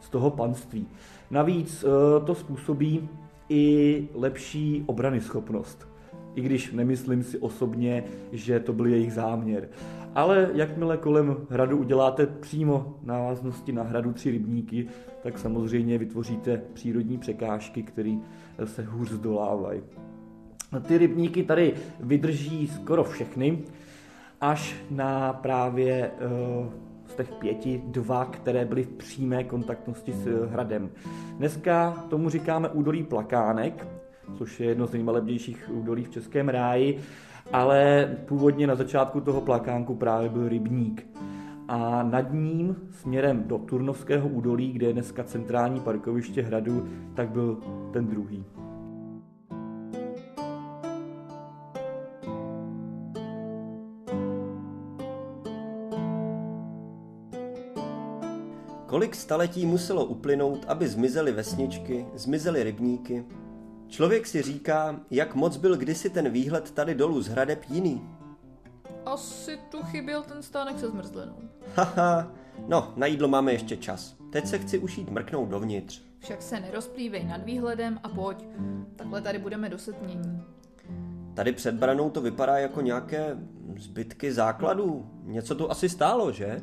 z 0.00 0.08
toho 0.08 0.30
panství. 0.30 0.86
Navíc 1.30 1.84
to 2.24 2.34
způsobí 2.34 3.08
i 3.48 4.08
lepší 4.14 4.84
obrany 4.86 5.20
schopnost 5.20 5.93
i 6.34 6.40
když 6.40 6.72
nemyslím 6.72 7.22
si 7.22 7.38
osobně, 7.38 8.04
že 8.32 8.60
to 8.60 8.72
byl 8.72 8.86
jejich 8.86 9.12
záměr. 9.12 9.68
Ale 10.14 10.50
jakmile 10.54 10.96
kolem 10.96 11.36
hradu 11.50 11.78
uděláte 11.78 12.26
přímo 12.26 12.98
návaznosti 13.02 13.72
na 13.72 13.82
hradu 13.82 14.12
tři 14.12 14.30
rybníky, 14.30 14.86
tak 15.22 15.38
samozřejmě 15.38 15.98
vytvoříte 15.98 16.62
přírodní 16.72 17.18
překážky, 17.18 17.82
které 17.82 18.16
se 18.64 18.82
hůř 18.82 19.10
zdolávají. 19.10 19.80
Ty 20.86 20.98
rybníky 20.98 21.42
tady 21.42 21.74
vydrží 22.00 22.66
skoro 22.66 23.04
všechny, 23.04 23.58
až 24.40 24.76
na 24.90 25.32
právě 25.32 26.10
eh, 26.10 26.70
z 27.06 27.14
těch 27.14 27.32
pěti 27.32 27.82
dva, 27.86 28.24
které 28.24 28.64
byly 28.64 28.82
v 28.82 28.88
přímé 28.88 29.44
kontaktnosti 29.44 30.12
s 30.12 30.48
hradem. 30.50 30.90
Dneska 31.38 32.04
tomu 32.10 32.30
říkáme 32.30 32.68
údolí 32.68 33.02
Plakánek, 33.02 33.86
což 34.38 34.60
je 34.60 34.66
jedno 34.66 34.86
z 34.86 34.92
nejmalebnějších 34.92 35.70
údolí 35.72 36.04
v 36.04 36.10
Českém 36.10 36.48
ráji, 36.48 37.00
ale 37.52 38.10
původně 38.26 38.66
na 38.66 38.74
začátku 38.74 39.20
toho 39.20 39.40
plakánku 39.40 39.94
právě 39.94 40.28
byl 40.28 40.48
rybník. 40.48 41.06
A 41.68 42.02
nad 42.02 42.32
ním, 42.32 42.76
směrem 42.90 43.44
do 43.46 43.58
Turnovského 43.58 44.28
údolí, 44.28 44.72
kde 44.72 44.86
je 44.86 44.92
dneska 44.92 45.24
centrální 45.24 45.80
parkoviště 45.80 46.42
hradu, 46.42 46.88
tak 47.14 47.30
byl 47.30 47.58
ten 47.92 48.06
druhý. 48.06 48.44
Kolik 58.86 59.14
staletí 59.14 59.66
muselo 59.66 60.04
uplynout, 60.04 60.64
aby 60.68 60.88
zmizely 60.88 61.32
vesničky, 61.32 62.06
zmizely 62.14 62.62
rybníky, 62.62 63.24
Člověk 63.94 64.26
si 64.26 64.42
říká, 64.42 65.00
jak 65.10 65.34
moc 65.34 65.56
byl 65.56 65.76
kdysi 65.76 66.10
ten 66.10 66.30
výhled 66.30 66.70
tady 66.70 66.94
dolů 66.94 67.22
z 67.22 67.28
hradeb 67.28 67.64
jiný. 67.68 68.08
Asi 69.06 69.58
tu 69.70 69.82
chyběl 69.82 70.22
ten 70.22 70.42
stánek 70.42 70.78
se 70.78 70.88
zmrzlinou. 70.88 71.36
Haha, 71.74 72.32
no, 72.68 72.92
na 72.96 73.06
jídlo 73.06 73.28
máme 73.28 73.52
ještě 73.52 73.76
čas. 73.76 74.16
Teď 74.32 74.46
se 74.46 74.58
chci 74.58 74.78
ušít 74.78 75.10
mrknout 75.10 75.48
dovnitř. 75.48 76.02
Však 76.18 76.42
se 76.42 76.60
nerozplývej 76.60 77.24
nad 77.24 77.44
výhledem 77.44 78.00
a 78.02 78.08
pojď. 78.08 78.44
Takhle 78.96 79.20
tady 79.20 79.38
budeme 79.38 79.68
do 79.68 79.78
setmění. 79.78 80.42
Tady 81.34 81.52
před 81.52 81.74
branou 81.74 82.10
to 82.10 82.20
vypadá 82.20 82.58
jako 82.58 82.80
nějaké 82.80 83.38
zbytky 83.78 84.32
základů. 84.32 85.10
Něco 85.22 85.54
tu 85.54 85.70
asi 85.70 85.88
stálo, 85.88 86.32
že? 86.32 86.62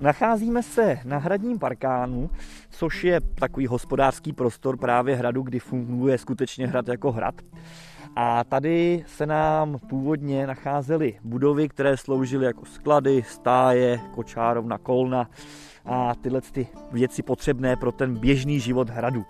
Nacházíme 0.00 0.62
se 0.62 0.98
na 1.04 1.18
hradním 1.18 1.58
parkánu, 1.58 2.30
což 2.70 3.04
je 3.04 3.20
takový 3.20 3.66
hospodářský 3.66 4.32
prostor 4.32 4.76
právě 4.76 5.16
hradu, 5.16 5.42
kdy 5.42 5.58
funguje 5.58 6.18
skutečně 6.18 6.66
hrad 6.66 6.88
jako 6.88 7.12
hrad. 7.12 7.34
A 8.16 8.44
tady 8.44 9.04
se 9.06 9.26
nám 9.26 9.78
původně 9.88 10.46
nacházely 10.46 11.18
budovy, 11.24 11.68
které 11.68 11.96
sloužily 11.96 12.44
jako 12.44 12.64
sklady, 12.64 13.22
stáje, 13.22 14.00
kočárovna, 14.14 14.78
kolna 14.78 15.30
a 15.84 16.14
tyhle 16.14 16.40
ty 16.40 16.68
věci 16.92 17.22
potřebné 17.22 17.76
pro 17.76 17.92
ten 17.92 18.18
běžný 18.18 18.60
život 18.60 18.90
hradu. 18.90 19.24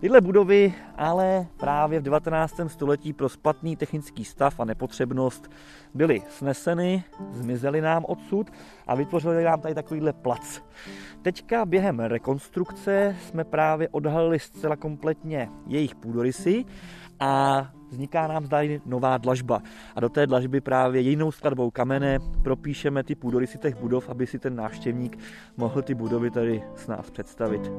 Tyhle 0.00 0.20
budovy 0.20 0.74
ale 0.96 1.46
právě 1.56 2.00
v 2.00 2.02
19. 2.02 2.60
století 2.66 3.12
pro 3.12 3.28
spatný 3.28 3.76
technický 3.76 4.24
stav 4.24 4.60
a 4.60 4.64
nepotřebnost 4.64 5.50
byly 5.94 6.22
sneseny, 6.28 7.04
zmizely 7.32 7.80
nám 7.80 8.04
odsud 8.08 8.50
a 8.86 8.94
vytvořili 8.94 9.44
nám 9.44 9.60
tady 9.60 9.74
takovýhle 9.74 10.12
plac. 10.12 10.62
Teďka 11.22 11.66
během 11.66 12.00
rekonstrukce 12.00 13.16
jsme 13.20 13.44
právě 13.44 13.88
odhalili 13.88 14.38
zcela 14.38 14.76
kompletně 14.76 15.48
jejich 15.66 15.94
půdorysy 15.94 16.64
a 17.20 17.66
vzniká 17.90 18.26
nám 18.26 18.46
zde 18.46 18.80
nová 18.86 19.18
dlažba. 19.18 19.62
A 19.94 20.00
do 20.00 20.08
té 20.08 20.26
dlažby 20.26 20.60
právě 20.60 21.00
jinou 21.00 21.32
skladbou 21.32 21.70
kamene 21.70 22.18
propíšeme 22.44 23.02
ty 23.02 23.14
půdorysy 23.14 23.58
těch 23.58 23.76
budov, 23.80 24.08
aby 24.08 24.26
si 24.26 24.38
ten 24.38 24.56
návštěvník 24.56 25.18
mohl 25.56 25.82
ty 25.82 25.94
budovy 25.94 26.30
tady 26.30 26.62
s 26.76 26.86
nás 26.86 27.10
představit. 27.10 27.70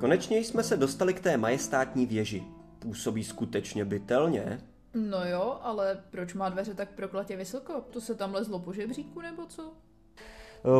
Konečně 0.00 0.38
jsme 0.38 0.62
se 0.62 0.76
dostali 0.76 1.14
k 1.14 1.20
té 1.20 1.36
majestátní 1.36 2.06
věži. 2.06 2.44
Působí 2.78 3.24
skutečně 3.24 3.84
bytelně. 3.84 4.60
No 4.94 5.24
jo, 5.24 5.58
ale 5.62 6.02
proč 6.10 6.34
má 6.34 6.48
dveře 6.48 6.74
tak 6.74 6.90
proklatě 6.90 7.36
vysoko? 7.36 7.80
To 7.90 8.00
se 8.00 8.14
tam 8.14 8.34
lezlo 8.34 8.58
po 8.58 8.72
žebříku 8.72 9.20
nebo 9.20 9.46
co? 9.46 9.72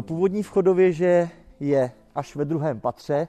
Původní 0.01 0.43
vchodověže 0.43 1.29
je 1.61 1.91
až 2.15 2.37
ve 2.37 2.45
druhém 2.45 2.81
patře. 2.81 3.15
E, 3.15 3.29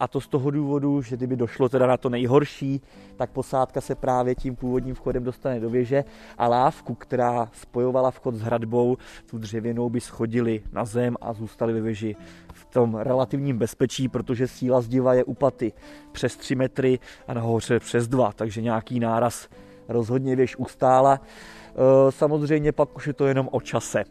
a 0.00 0.08
to 0.08 0.20
z 0.20 0.28
toho 0.28 0.50
důvodu, 0.50 1.02
že 1.02 1.16
kdyby 1.16 1.36
došlo 1.36 1.68
teda 1.68 1.86
na 1.86 1.96
to 1.96 2.08
nejhorší, 2.08 2.80
tak 3.16 3.30
posádka 3.30 3.80
se 3.80 3.94
právě 3.94 4.34
tím 4.34 4.56
původním 4.56 4.94
vchodem 4.94 5.24
dostane 5.24 5.60
do 5.60 5.70
věže 5.70 6.04
a 6.38 6.48
lávku, 6.48 6.94
která 6.94 7.48
spojovala 7.52 8.10
vchod 8.10 8.34
s 8.34 8.40
hradbou, 8.40 8.96
tu 9.30 9.38
dřevěnou 9.38 9.90
by 9.90 10.00
schodili 10.00 10.62
na 10.72 10.84
zem 10.84 11.16
a 11.20 11.32
zůstali 11.32 11.72
ve 11.72 11.80
věži 11.80 12.16
v 12.52 12.64
tom 12.64 12.94
relativním 12.94 13.58
bezpečí, 13.58 14.08
protože 14.08 14.48
síla 14.48 14.80
zdiva 14.80 15.14
je 15.14 15.24
upaty 15.24 15.72
přes 16.12 16.36
3 16.36 16.54
metry 16.54 16.98
a 17.28 17.34
nahoře 17.34 17.80
přes 17.80 18.08
2, 18.08 18.32
takže 18.32 18.62
nějaký 18.62 19.00
náraz 19.00 19.48
rozhodně 19.88 20.36
věž 20.36 20.56
ustála. 20.56 21.20
E, 21.20 22.12
samozřejmě 22.12 22.72
pak 22.72 22.96
už 22.96 23.06
je 23.06 23.12
to 23.12 23.26
jenom 23.26 23.48
o 23.52 23.60
čase 23.60 24.04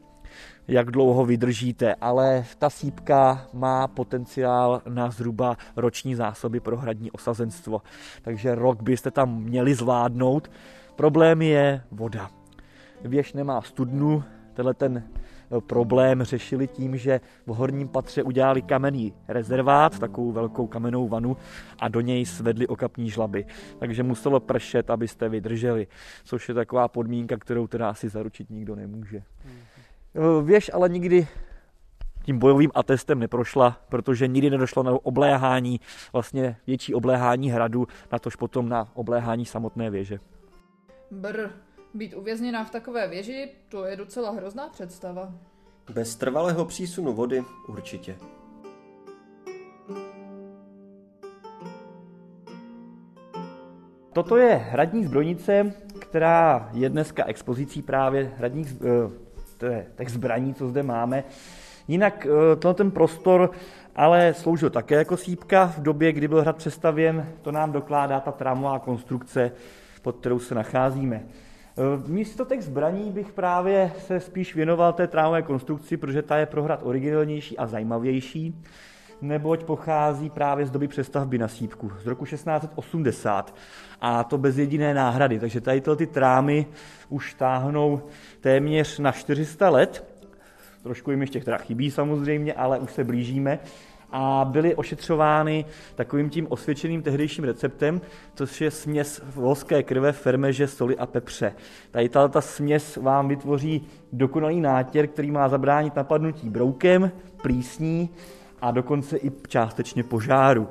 jak 0.67 0.91
dlouho 0.91 1.25
vydržíte, 1.25 1.95
ale 1.95 2.45
ta 2.59 2.69
sípka 2.69 3.47
má 3.53 3.87
potenciál 3.87 4.81
na 4.89 5.11
zhruba 5.11 5.57
roční 5.75 6.15
zásoby 6.15 6.59
pro 6.59 6.77
hradní 6.77 7.11
osazenstvo. 7.11 7.81
Takže 8.21 8.55
rok 8.55 8.81
byste 8.81 9.11
tam 9.11 9.43
měli 9.43 9.75
zvládnout. 9.75 10.51
Problém 10.95 11.41
je 11.41 11.81
voda. 11.91 12.29
Věž 13.01 13.33
nemá 13.33 13.61
studnu, 13.61 14.23
tenhle 14.53 14.73
ten 14.73 15.03
eh, 15.07 15.61
problém 15.61 16.23
řešili 16.23 16.67
tím, 16.67 16.97
že 16.97 17.19
v 17.45 17.49
horním 17.49 17.87
patře 17.87 18.23
udělali 18.23 18.61
kamenný 18.61 19.13
rezervát, 19.27 19.99
takovou 19.99 20.31
velkou 20.31 20.67
kamennou 20.67 21.07
vanu 21.07 21.37
a 21.79 21.87
do 21.87 22.01
něj 22.01 22.25
svedli 22.25 22.67
okapní 22.67 23.09
žlaby. 23.09 23.45
Takže 23.79 24.03
muselo 24.03 24.39
pršet, 24.39 24.89
abyste 24.89 25.29
vydrželi, 25.29 25.87
což 26.23 26.49
je 26.49 26.55
taková 26.55 26.87
podmínka, 26.87 27.37
kterou 27.37 27.67
teda 27.67 27.89
asi 27.89 28.09
zaručit 28.09 28.49
nikdo 28.49 28.75
nemůže. 28.75 29.23
Hmm. 29.45 29.70
Eh, 30.15 30.43
věž 30.43 30.71
ale 30.73 30.89
nikdy 30.89 31.27
tím 32.23 32.39
bojovým 32.39 32.71
atestem 32.73 33.19
neprošla, 33.19 33.77
protože 33.89 34.27
nikdy 34.27 34.49
nedošlo 34.49 34.83
na 34.83 34.91
obléhání, 35.03 35.79
vlastně 36.13 36.57
větší 36.67 36.93
obléhání 36.93 37.51
hradu, 37.51 37.87
natož 38.11 38.35
potom 38.35 38.69
na 38.69 38.91
obléhání 38.93 39.45
samotné 39.45 39.89
věže. 39.89 40.19
Brr, 41.11 41.49
být 41.93 42.13
uvězněná 42.13 42.63
v 42.63 42.71
takové 42.71 43.07
věži, 43.07 43.49
to 43.69 43.85
je 43.85 43.95
docela 43.95 44.31
hrozná 44.31 44.69
představa. 44.69 45.33
Bez 45.93 46.15
trvalého 46.15 46.65
přísunu 46.65 47.13
vody 47.13 47.43
určitě. 47.67 48.15
Toto 54.13 54.37
je 54.37 54.55
hradní 54.55 55.05
zbrojnice, 55.05 55.73
která 55.99 56.69
je 56.73 56.89
dneska 56.89 57.25
expozicí 57.25 57.81
právě 57.81 58.33
hradních 58.37 58.73
eh, 58.81 59.30
těch 59.97 60.09
zbraní, 60.09 60.53
co 60.53 60.67
zde 60.67 60.83
máme. 60.83 61.23
Jinak 61.87 62.27
eh, 62.69 62.73
ten 62.73 62.91
prostor 62.91 63.51
ale 63.95 64.33
sloužil 64.33 64.69
také 64.69 64.95
jako 64.95 65.17
sípka 65.17 65.67
v 65.67 65.79
době, 65.81 66.11
kdy 66.11 66.27
byl 66.27 66.41
hrad 66.41 66.55
přestavěn. 66.55 67.27
To 67.41 67.51
nám 67.51 67.71
dokládá 67.71 68.19
ta 68.19 68.31
trámová 68.31 68.79
konstrukce, 68.79 69.51
pod 70.01 70.15
kterou 70.17 70.39
se 70.39 70.55
nacházíme. 70.55 71.23
Eh, 71.25 72.11
místo 72.11 72.45
těch 72.45 72.63
zbraní 72.63 73.11
bych 73.11 73.31
právě 73.31 73.91
se 73.99 74.19
spíš 74.19 74.55
věnoval 74.55 74.93
té 74.93 75.07
trámové 75.07 75.41
konstrukci, 75.41 75.97
protože 75.97 76.21
ta 76.21 76.37
je 76.37 76.45
pro 76.45 76.63
hrad 76.63 76.79
originálnější 76.83 77.57
a 77.57 77.67
zajímavější, 77.67 78.61
neboť 79.21 79.63
pochází 79.63 80.29
právě 80.29 80.65
z 80.65 80.71
doby 80.71 80.87
přestavby 80.87 81.37
na 81.37 81.47
sípku, 81.47 81.91
z 82.03 82.07
roku 82.07 82.25
1680 82.25 83.55
a 84.01 84.23
to 84.23 84.37
bez 84.37 84.57
jediné 84.57 84.93
náhrady. 84.93 85.39
Takže 85.39 85.61
tady 85.61 85.81
ty 85.95 86.07
trámy 86.07 86.65
už 87.09 87.33
táhnou 87.33 88.01
téměř 88.41 88.99
na 88.99 89.11
400 89.11 89.69
let. 89.69 90.21
Trošku 90.83 91.11
jim 91.11 91.21
ještě 91.21 91.39
teda 91.39 91.57
chybí 91.57 91.91
samozřejmě, 91.91 92.53
ale 92.53 92.79
už 92.79 92.91
se 92.93 93.03
blížíme 93.03 93.59
a 94.11 94.45
byly 94.49 94.75
ošetřovány 94.75 95.65
takovým 95.95 96.29
tím 96.29 96.47
osvědčeným 96.49 97.01
tehdejším 97.01 97.43
receptem, 97.43 98.01
což 98.35 98.61
je 98.61 98.71
směs 98.71 99.21
volské 99.35 99.83
krve, 99.83 100.11
fermeže, 100.11 100.67
soli 100.67 100.97
a 100.97 101.05
pepře. 101.05 101.53
Tady 101.91 102.09
ta 102.09 102.41
směs 102.41 102.97
vám 102.97 103.27
vytvoří 103.27 103.87
dokonalý 104.13 104.61
nátěr, 104.61 105.07
který 105.07 105.31
má 105.31 105.49
zabránit 105.49 105.95
napadnutí 105.95 106.49
broukem, 106.49 107.11
plísní 107.41 108.09
a 108.61 108.71
dokonce 108.71 109.17
i 109.17 109.31
částečně 109.47 110.03
požáru. 110.03 110.67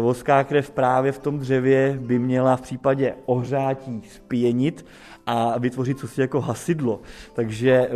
Voská 0.00 0.44
krev 0.44 0.70
právě 0.70 1.12
v 1.12 1.18
tom 1.18 1.38
dřevě 1.38 1.98
by 2.00 2.18
měla 2.18 2.56
v 2.56 2.60
případě 2.60 3.14
ohřátí 3.26 4.02
spěnit 4.08 4.86
a 5.26 5.58
vytvořit 5.58 5.98
cosi 5.98 6.20
jako 6.20 6.40
hasidlo. 6.40 7.00
Takže 7.34 7.70
eh, 7.72 7.90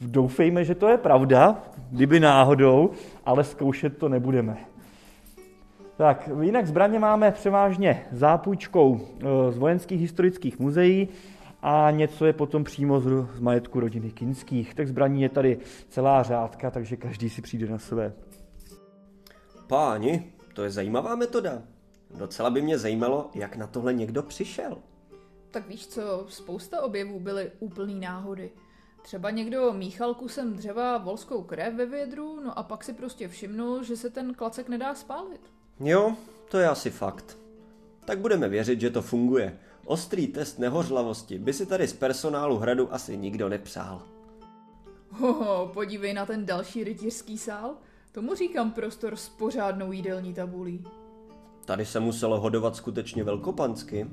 doufejme, 0.00 0.64
že 0.64 0.74
to 0.74 0.88
je 0.88 0.96
pravda, 0.96 1.62
kdyby 1.90 2.20
náhodou, 2.20 2.90
ale 3.24 3.44
zkoušet 3.44 3.98
to 3.98 4.08
nebudeme. 4.08 4.56
Tak, 5.96 6.30
jinak 6.40 6.66
zbraně 6.66 6.98
máme 6.98 7.30
převážně 7.30 8.02
zápůjčkou 8.12 9.00
eh, 9.00 9.52
z 9.52 9.58
vojenských 9.58 10.00
historických 10.00 10.58
muzeí 10.58 11.08
a 11.62 11.90
něco 11.90 12.26
je 12.26 12.32
potom 12.32 12.64
přímo 12.64 13.00
z 13.00 13.40
majetku 13.40 13.80
rodiny 13.80 14.10
Kinských. 14.10 14.74
Tak 14.74 14.88
zbraní 14.88 15.22
je 15.22 15.28
tady 15.28 15.58
celá 15.88 16.22
řádka, 16.22 16.70
takže 16.70 16.96
každý 16.96 17.30
si 17.30 17.42
přijde 17.42 17.66
na 17.66 17.78
své. 17.78 18.12
Páni, 19.66 20.32
to 20.54 20.62
je 20.62 20.70
zajímavá 20.70 21.16
metoda. 21.16 21.62
Docela 22.18 22.50
by 22.50 22.62
mě 22.62 22.78
zajímalo, 22.78 23.30
jak 23.34 23.56
na 23.56 23.66
tohle 23.66 23.94
někdo 23.94 24.22
přišel. 24.22 24.78
Tak 25.50 25.68
víš 25.68 25.86
co, 25.86 26.26
spousta 26.28 26.82
objevů 26.82 27.20
byly 27.20 27.52
úplný 27.58 28.00
náhody. 28.00 28.50
Třeba 29.02 29.30
někdo 29.30 29.72
míchal 29.72 30.14
kusem 30.14 30.54
dřeva 30.54 30.98
volskou 30.98 31.42
krev 31.42 31.74
ve 31.74 31.86
vědru, 31.86 32.40
no 32.44 32.58
a 32.58 32.62
pak 32.62 32.84
si 32.84 32.92
prostě 32.92 33.28
všimnul, 33.28 33.82
že 33.82 33.96
se 33.96 34.10
ten 34.10 34.34
klacek 34.34 34.68
nedá 34.68 34.94
spálit. 34.94 35.40
Jo, 35.80 36.16
to 36.50 36.58
je 36.58 36.68
asi 36.68 36.90
fakt. 36.90 37.38
Tak 38.04 38.18
budeme 38.18 38.48
věřit, 38.48 38.80
že 38.80 38.90
to 38.90 39.02
funguje. 39.02 39.58
Ostrý 39.84 40.26
test 40.26 40.58
nehořlavosti 40.58 41.38
by 41.38 41.52
si 41.52 41.66
tady 41.66 41.88
z 41.88 41.92
personálu 41.92 42.56
hradu 42.58 42.94
asi 42.94 43.16
nikdo 43.16 43.48
nepřál. 43.48 44.02
Hoho, 45.10 45.70
podívej 45.74 46.14
na 46.14 46.26
ten 46.26 46.46
další 46.46 46.84
rytířský 46.84 47.38
sál. 47.38 47.74
Tomu 48.16 48.34
říkám 48.34 48.70
prostor 48.70 49.16
s 49.16 49.28
pořádnou 49.28 49.92
jídelní 49.92 50.34
tabulí. 50.34 50.84
Tady 51.64 51.86
se 51.86 52.00
muselo 52.00 52.40
hodovat 52.40 52.76
skutečně 52.76 53.24
velkopansky. 53.24 54.06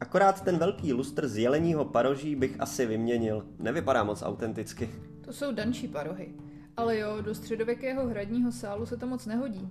Akorát 0.00 0.44
ten 0.44 0.58
velký 0.58 0.92
lustr 0.92 1.28
z 1.28 1.38
jeleního 1.38 1.84
paroží 1.84 2.36
bych 2.36 2.60
asi 2.60 2.86
vyměnil. 2.86 3.46
Nevypadá 3.58 4.04
moc 4.04 4.22
autenticky. 4.22 4.90
To 5.20 5.32
jsou 5.32 5.52
danší 5.52 5.88
parohy. 5.88 6.34
Ale 6.76 6.98
jo, 6.98 7.20
do 7.20 7.34
středověkého 7.34 8.08
hradního 8.08 8.52
sálu 8.52 8.86
se 8.86 8.96
to 8.96 9.06
moc 9.06 9.26
nehodí. 9.26 9.68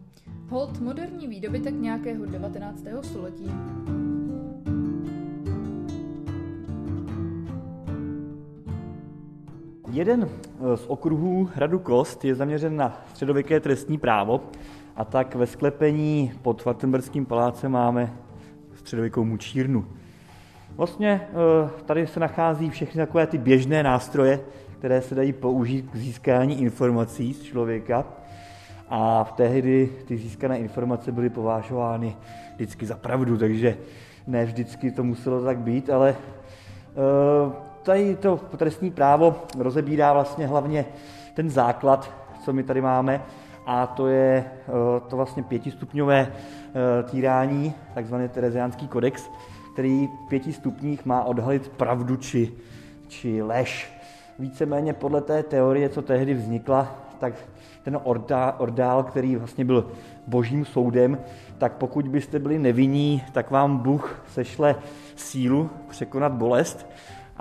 Hold 0.49 0.79
moderní 0.79 1.27
výdobytek 1.27 1.73
nějakého 1.73 2.25
19. 2.25 2.83
století. 3.03 3.51
Jeden 9.91 10.29
eh, 10.29 10.77
z 10.77 10.85
okruhů 10.87 11.49
hradu 11.55 11.79
Kost 11.79 12.25
je 12.25 12.35
zaměřen 12.35 12.75
na 12.75 13.01
středověké 13.09 13.59
trestní 13.59 13.97
právo 13.97 14.41
a 14.95 15.05
tak 15.05 15.35
ve 15.35 15.47
sklepení 15.47 16.31
pod 16.41 16.65
Vartenberským 16.65 17.25
palácem 17.25 17.71
máme 17.71 18.13
středověkou 18.75 19.23
mučírnu. 19.23 19.85
Vlastně 20.75 21.21
eh, 21.29 21.69
tady 21.85 22.07
se 22.07 22.19
nachází 22.19 22.69
všechny 22.69 23.01
takové 23.01 23.27
ty 23.27 23.37
běžné 23.37 23.83
nástroje, 23.83 24.39
které 24.79 25.01
se 25.01 25.15
dají 25.15 25.33
použít 25.33 25.89
k 25.91 25.95
získání 25.95 26.61
informací 26.61 27.33
z 27.33 27.43
člověka. 27.43 28.05
A 28.89 29.23
v 29.23 29.31
tehdy 29.31 29.89
ty 30.05 30.17
získané 30.17 30.59
informace 30.59 31.11
byly 31.11 31.29
považovány 31.29 32.15
vždycky 32.55 32.85
za 32.85 32.95
pravdu, 32.95 33.37
takže 33.37 33.77
ne 34.27 34.45
vždycky 34.45 34.91
to 34.91 35.03
muselo 35.03 35.43
tak 35.43 35.57
být, 35.57 35.89
ale 35.89 36.15
eh, 36.15 37.70
tady 37.83 38.15
to 38.15 38.39
trestní 38.57 38.91
právo 38.91 39.35
rozebírá 39.57 40.13
vlastně 40.13 40.47
hlavně 40.47 40.85
ten 41.33 41.49
základ, 41.49 42.11
co 42.45 42.53
my 42.53 42.63
tady 42.63 42.81
máme, 42.81 43.21
a 43.65 43.87
to 43.87 44.07
je 44.07 44.45
eh, 44.45 44.71
to 45.09 45.15
vlastně 45.15 45.43
pětistupňové 45.43 46.33
týrání, 47.11 47.73
takzvaný 47.93 48.29
Tereziánský 48.29 48.87
kodex, 48.87 49.29
který 49.73 50.07
v 50.07 50.29
pěti 50.29 50.53
stupních 50.53 51.05
má 51.05 51.23
odhalit 51.23 51.67
pravdu 51.67 52.15
či, 52.15 52.51
či 53.07 53.41
lež. 53.41 53.93
Víceméně 54.39 54.93
podle 54.93 55.21
té 55.21 55.43
teorie, 55.43 55.89
co 55.89 56.01
tehdy 56.01 56.33
vznikla, 56.33 56.95
tak 57.19 57.33
ten 57.83 57.99
ordá, 58.03 58.55
ordál, 58.59 59.03
který 59.03 59.35
vlastně 59.35 59.65
byl 59.65 59.91
božím 60.27 60.65
soudem, 60.65 61.17
tak 61.57 61.73
pokud 61.73 62.07
byste 62.07 62.39
byli 62.39 62.59
nevinní, 62.59 63.23
tak 63.31 63.51
vám 63.51 63.77
Bůh 63.77 64.23
sešle 64.27 64.75
sílu 65.15 65.69
překonat 65.89 66.31
bolest 66.31 66.87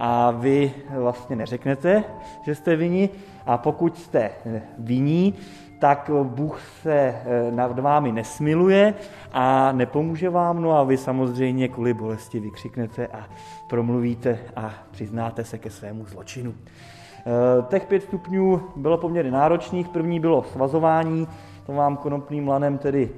a 0.00 0.30
vy 0.30 0.72
vlastně 0.90 1.36
neřeknete, 1.36 2.04
že 2.42 2.54
jste 2.54 2.76
vinni 2.76 3.08
a 3.46 3.58
pokud 3.58 3.98
jste 3.98 4.30
vinní, 4.78 5.34
tak 5.78 6.10
Bůh 6.22 6.60
se 6.82 6.94
eh, 6.94 7.50
nad 7.50 7.78
vámi 7.78 8.12
nesmiluje 8.12 8.94
a 9.32 9.72
nepomůže 9.72 10.30
vám, 10.30 10.62
no 10.62 10.72
a 10.76 10.84
vy 10.84 10.96
samozřejmě 10.96 11.68
kvůli 11.68 11.94
bolesti 11.94 12.40
vykřiknete 12.40 13.06
a 13.06 13.24
promluvíte 13.68 14.38
a 14.56 14.74
přiznáte 14.90 15.44
se 15.44 15.58
ke 15.58 15.70
svému 15.70 16.04
zločinu. 16.04 16.54
Eh, 16.54 17.62
těch 17.68 17.86
pět 17.86 18.02
stupňů 18.02 18.60
bylo 18.76 18.98
poměrně 18.98 19.30
náročných. 19.30 19.88
První 19.88 20.20
bylo 20.20 20.42
svazování, 20.42 21.28
to 21.66 21.72
vám 21.72 21.96
konopným 21.96 22.48
lanem 22.48 22.78
tedy 22.78 23.10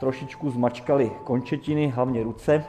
trošičku 0.00 0.50
zmačkali 0.50 1.10
končetiny, 1.24 1.88
hlavně 1.88 2.22
ruce. 2.22 2.64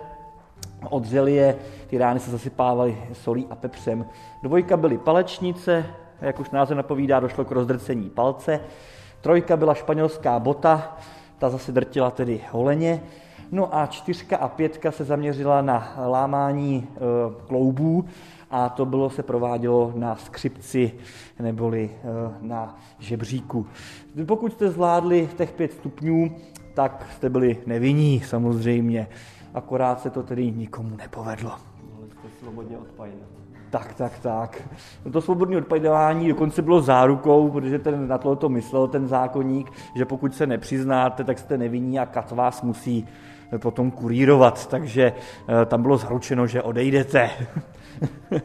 Odřeli 0.90 1.34
je, 1.34 1.56
ty 1.88 1.98
rány 1.98 2.20
se 2.20 2.32
zasypávaly 2.32 2.98
solí 3.14 3.48
a 3.50 3.56
pepřem. 3.56 4.06
Dvojka 4.44 4.78
byly 4.78 4.98
palečnice, 4.98 5.86
jak 6.22 6.40
už 6.40 6.50
název 6.50 6.78
napovídá, 6.78 7.20
došlo 7.20 7.46
k 7.46 7.52
rozdrcení 7.52 8.10
palce. 8.10 8.60
Trojka 9.22 9.58
byla 9.58 9.74
španělská 9.74 10.40
bota, 10.40 10.98
ta 11.38 11.50
zase 11.50 11.72
drtila 11.72 12.12
tedy 12.12 12.42
holeně. 12.52 13.04
No 13.52 13.76
a 13.76 13.86
čtyřka 13.86 14.38
a 14.38 14.48
pětka 14.48 14.92
se 14.92 15.04
zaměřila 15.04 15.62
na 15.62 15.94
lámání 16.08 16.88
e, 16.88 17.00
kloubů 17.48 18.06
a 18.52 18.70
to 18.70 18.86
bylo 18.86 19.10
se 19.10 19.24
provádělo 19.24 19.92
na 19.96 20.16
skřipci 20.16 20.92
neboli 21.40 21.90
e, 21.92 22.08
na 22.42 22.78
žebříku. 23.00 23.68
Pokud 24.26 24.54
jste 24.54 24.70
zvládli 24.70 25.30
těch 25.38 25.52
pět 25.52 25.74
stupňů, 25.74 26.36
tak 26.74 27.08
jste 27.16 27.30
byli 27.30 27.58
nevinní 27.66 28.20
samozřejmě, 28.20 29.08
akorát 29.54 30.02
se 30.02 30.10
to 30.10 30.24
tedy 30.24 30.52
nikomu 30.52 30.96
nepovedlo. 30.96 31.52
Mohli 31.92 32.10
jste 32.10 32.28
svobodně. 32.40 32.78
Tak, 33.70 33.94
tak, 33.94 34.20
tak. 34.20 34.62
To 35.12 35.22
svobodné 35.22 35.58
odpadování 35.58 36.28
dokonce 36.28 36.62
bylo 36.62 36.82
zárukou, 36.82 37.50
protože 37.50 37.80
ten 37.80 38.08
na 38.08 38.18
to 38.18 38.50
myslel 38.50 38.88
ten 38.88 39.08
zákonník, 39.08 39.72
že 39.96 40.06
pokud 40.06 40.36
se 40.36 40.48
nepřiznáte, 40.48 41.24
tak 41.24 41.40
jste 41.40 41.58
nevinní 41.58 42.00
a 42.00 42.06
kat 42.06 42.32
vás 42.32 42.62
musí 42.62 43.08
potom 43.58 43.92
kurírovat, 43.92 44.68
takže 44.68 45.14
eh, 45.14 45.66
tam 45.66 45.82
bylo 45.82 45.98
zaručeno, 45.98 46.48
že 46.48 46.62
odejdete. 46.62 47.30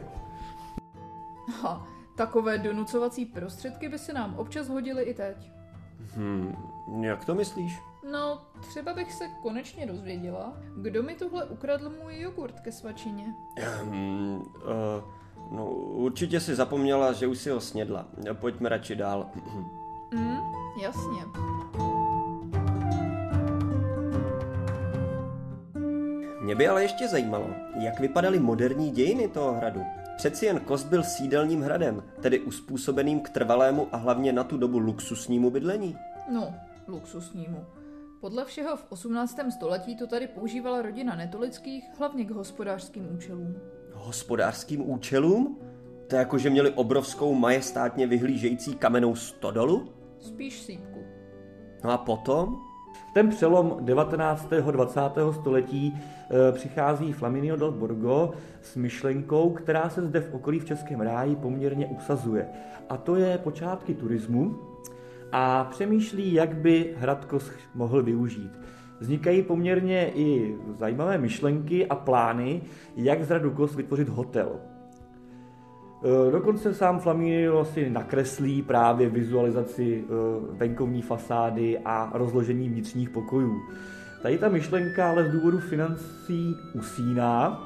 ha, 1.61 1.87
takové 2.15 2.57
donucovací 2.57 3.25
prostředky 3.25 3.89
by 3.89 3.99
se 3.99 4.13
nám 4.13 4.33
občas 4.37 4.69
hodily 4.69 5.03
i 5.03 5.13
teď. 5.13 5.51
Hmm, 6.15 6.55
jak 7.01 7.25
to 7.25 7.35
myslíš? 7.35 7.79
No, 8.11 8.41
třeba 8.61 8.93
bych 8.93 9.13
se 9.13 9.27
konečně 9.41 9.85
dozvěděla, 9.85 10.57
kdo 10.75 11.03
mi 11.03 11.15
tohle 11.15 11.45
ukradl 11.45 11.89
můj 12.03 12.19
jogurt 12.19 12.59
ke 12.59 12.71
svačině. 12.71 13.25
Hmm, 13.83 14.35
uh, 14.35 15.03
no, 15.51 15.65
určitě 15.75 16.39
si 16.39 16.55
zapomněla, 16.55 17.13
že 17.13 17.27
už 17.27 17.37
si 17.37 17.49
ho 17.49 17.61
snědla. 17.61 18.07
Pojďme 18.33 18.69
radši 18.69 18.95
dál. 18.95 19.29
Mm, 20.13 20.37
jasně. 20.81 21.21
Mě 26.41 26.55
by 26.55 26.67
ale 26.67 26.81
ještě 26.81 27.07
zajímalo, 27.07 27.47
jak 27.79 27.99
vypadaly 27.99 28.39
moderní 28.39 28.91
dějiny 28.91 29.27
toho 29.27 29.53
hradu. 29.53 29.81
Přeci 30.17 30.45
jen 30.45 30.59
Kost 30.59 30.87
byl 30.87 31.03
sídelním 31.03 31.61
hradem, 31.61 32.03
tedy 32.21 32.39
uspůsobeným 32.39 33.19
k 33.19 33.29
trvalému 33.29 33.87
a 33.91 33.97
hlavně 33.97 34.33
na 34.33 34.43
tu 34.43 34.57
dobu 34.57 34.79
luxusnímu 34.79 35.49
bydlení. 35.49 35.97
No, 36.31 36.53
luxusnímu. 36.87 37.65
Podle 38.19 38.45
všeho 38.45 38.77
v 38.77 38.85
18. 38.89 39.39
století 39.49 39.95
to 39.95 40.07
tady 40.07 40.27
používala 40.27 40.81
rodina 40.81 41.15
Netolických 41.15 41.83
hlavně 41.99 42.25
k 42.25 42.31
hospodářským 42.31 43.15
účelům. 43.15 43.55
Hospodářským 43.93 44.89
účelům? 44.89 45.59
To 46.07 46.15
je 46.15 46.19
jako, 46.19 46.37
že 46.37 46.49
měli 46.49 46.71
obrovskou 46.71 47.33
majestátně 47.33 48.07
vyhlížející 48.07 48.75
kamennou 48.75 49.15
stodolu? 49.15 49.93
Spíš 50.19 50.61
sípku. 50.61 50.99
No 51.83 51.91
a 51.91 51.97
potom? 51.97 52.57
Ten 53.13 53.29
přelom 53.29 53.77
19. 53.81 54.49
20. 54.71 54.99
století 55.31 55.93
e, 55.95 56.51
přichází 56.51 57.13
Flaminio 57.13 57.55
del 57.55 57.71
Borgo 57.71 58.33
s 58.61 58.75
myšlenkou, 58.75 59.49
která 59.49 59.89
se 59.89 60.01
zde 60.01 60.19
v 60.19 60.33
okolí 60.33 60.59
v 60.59 60.65
Českém 60.65 61.01
ráji 61.01 61.35
poměrně 61.35 61.87
usazuje. 61.87 62.49
A 62.89 62.97
to 62.97 63.15
je 63.15 63.37
počátky 63.37 63.93
turismu 63.93 64.66
a 65.31 65.63
přemýšlí, 65.63 66.33
jak 66.33 66.55
by 66.55 66.95
Hradkos 66.97 67.51
mohl 67.75 68.03
využít. 68.03 68.51
Vznikají 68.99 69.43
poměrně 69.43 70.11
i 70.15 70.55
zajímavé 70.79 71.17
myšlenky 71.17 71.87
a 71.87 71.95
plány, 71.95 72.61
jak 72.95 73.23
z 73.23 73.29
Hradu 73.29 73.51
Kos 73.51 73.75
vytvořit 73.75 74.09
hotel. 74.09 74.49
E, 76.27 76.31
dokonce 76.31 76.73
sám 76.73 76.99
Flaminio 76.99 77.65
si 77.65 77.89
nakreslí 77.89 78.61
právě 78.61 79.09
vizualizaci 79.09 80.03
e, 80.03 80.11
venkovní 80.57 81.01
fasády 81.01 81.79
a 81.85 82.09
rozložení 82.13 82.69
vnitřních 82.69 83.09
pokojů. 83.09 83.61
Tady 84.21 84.37
ta 84.37 84.49
myšlenka 84.49 85.09
ale 85.09 85.29
z 85.29 85.31
důvodu 85.31 85.59
financí 85.59 86.55
usíná 86.73 87.63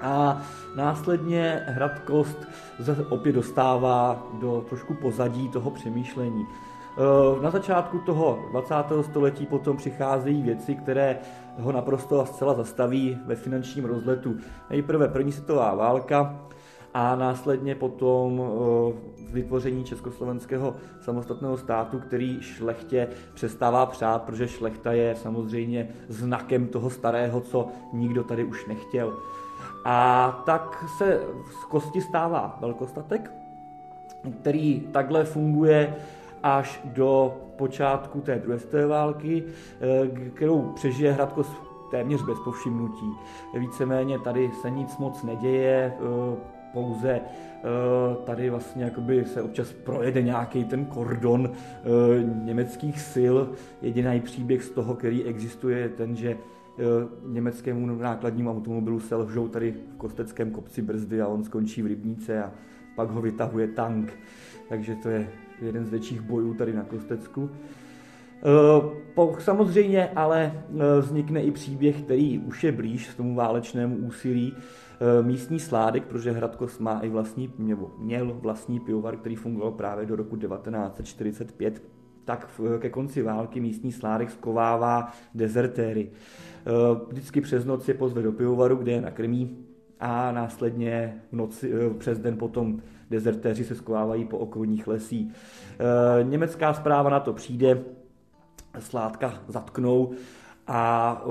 a 0.00 0.42
následně 0.76 1.62
Hrad 1.66 1.98
Kost 1.98 2.46
se 2.84 3.06
opět 3.10 3.32
dostává 3.32 4.26
do 4.40 4.64
trošku 4.68 4.94
pozadí 4.94 5.48
toho 5.48 5.70
přemýšlení. 5.70 6.46
E, 6.98 7.42
na 7.42 7.50
začátku 7.50 7.98
toho 7.98 8.38
20. 8.50 8.74
století 9.02 9.46
potom 9.46 9.76
přicházejí 9.76 10.42
věci, 10.42 10.74
které 10.74 11.18
ho 11.58 11.72
naprosto 11.72 12.20
a 12.20 12.26
zcela 12.26 12.54
zastaví 12.54 13.18
ve 13.26 13.34
finančním 13.34 13.84
rozletu. 13.84 14.36
Nejprve 14.70 15.08
první 15.08 15.32
světová 15.32 15.74
válka, 15.74 16.48
a 16.94 17.16
následně 17.16 17.74
potom 17.74 18.42
eh, 18.42 19.32
vytvoření 19.32 19.84
československého 19.84 20.74
samostatného 21.00 21.56
státu, 21.56 21.98
který 21.98 22.40
šlechtě 22.40 23.08
přestává 23.34 23.86
přát, 23.86 24.22
protože 24.22 24.48
šlechta 24.48 24.92
je 24.92 25.16
samozřejmě 25.16 25.88
znakem 26.08 26.66
toho 26.66 26.90
starého, 26.90 27.40
co 27.40 27.68
nikdo 27.92 28.24
tady 28.24 28.44
už 28.44 28.66
nechtěl. 28.66 29.16
A 29.84 30.42
tak 30.46 30.84
se 30.98 31.20
z 31.60 31.64
kosti 31.64 32.00
stává 32.00 32.58
velkostatek, 32.60 33.32
který 34.40 34.80
takhle 34.80 35.24
funguje 35.24 35.96
až 36.42 36.80
do 36.84 37.40
počátku 37.56 38.20
té 38.20 38.38
druhé 38.38 38.58
světové 38.58 38.86
války, 38.86 39.44
eh, 39.44 40.30
kterou 40.30 40.62
přežije 40.62 41.12
Hradko 41.12 41.42
téměř 41.90 42.22
bez 42.22 42.38
povšimnutí. 42.44 43.12
Víceméně 43.58 44.18
tady 44.18 44.50
se 44.62 44.70
nic 44.70 44.96
moc 44.98 45.22
neděje, 45.22 45.92
eh, 45.96 46.36
pouze 46.72 47.10
eh, 47.10 47.60
tady 48.24 48.50
vlastně 48.50 48.84
jakoby 48.84 49.24
se 49.24 49.42
občas 49.42 49.72
projede 49.72 50.22
nějaký 50.22 50.64
ten 50.64 50.84
kordon 50.84 51.50
německých 52.44 53.00
sil. 53.12 53.36
Jediný 53.82 54.20
příběh 54.20 54.62
z 54.62 54.70
toho, 54.70 54.94
který 54.94 55.24
existuje, 55.24 55.78
je 55.78 55.88
ten, 55.88 56.16
že 56.16 56.36
německému 57.26 57.86
nákladnímu 57.86 58.50
automobilu 58.50 59.00
se 59.00 59.16
lžou 59.16 59.48
tady 59.48 59.72
v 59.72 59.96
Kosteckém 59.96 60.50
kopci 60.50 60.82
brzdy 60.82 61.22
a 61.22 61.26
on 61.26 61.44
skončí 61.44 61.82
v 61.82 61.86
Rybníce 61.86 62.42
a 62.42 62.52
pak 62.96 63.10
ho 63.10 63.20
vytahuje 63.20 63.68
tank. 63.68 64.12
Takže 64.68 64.94
to 64.94 65.08
je 65.08 65.28
jeden 65.62 65.84
z 65.84 65.88
větších 65.88 66.20
bojů 66.20 66.54
tady 66.54 66.72
na 66.72 66.82
Kostecku. 66.82 67.50
Samozřejmě 69.38 70.08
ale 70.08 70.52
vznikne 71.00 71.42
i 71.42 71.50
příběh, 71.50 72.02
který 72.02 72.38
už 72.38 72.64
je 72.64 72.72
blíž 72.72 73.14
tomu 73.14 73.34
válečnému 73.34 73.96
úsilí, 73.96 74.54
Eh, 75.00 75.22
místní 75.22 75.60
sládek, 75.60 76.04
protože 76.04 76.32
Hradkos 76.32 76.78
má 76.78 77.00
i 77.00 77.08
vlastní, 77.08 77.52
nebo 77.58 77.90
měl 77.98 78.34
vlastní 78.40 78.80
pivovar, 78.80 79.16
který 79.16 79.36
fungoval 79.36 79.72
právě 79.72 80.06
do 80.06 80.16
roku 80.16 80.36
1945, 80.36 81.82
tak 82.24 82.60
ke 82.78 82.90
konci 82.90 83.22
války 83.22 83.60
místní 83.60 83.92
sládek 83.92 84.30
skovává 84.30 85.12
dezertéry. 85.34 86.10
Eh, 86.10 86.70
vždycky 87.08 87.40
přes 87.40 87.64
noc 87.64 87.88
je 87.88 87.94
pozve 87.94 88.22
do 88.22 88.32
pivovaru, 88.32 88.76
kde 88.76 88.92
je 88.92 89.00
nakrmí 89.00 89.58
a 90.00 90.32
následně 90.32 91.20
v 91.32 91.36
noci, 91.36 91.72
eh, 91.72 91.94
přes 91.94 92.18
den 92.18 92.36
potom 92.36 92.80
dezertéři 93.10 93.64
se 93.64 93.74
skovávají 93.74 94.24
po 94.24 94.38
okolních 94.38 94.86
lesích. 94.86 95.32
Německá 96.22 96.74
zpráva 96.74 97.10
na 97.10 97.20
to 97.20 97.32
přijde, 97.32 97.84
sládka 98.78 99.34
zatknou 99.48 100.10
a 100.66 101.22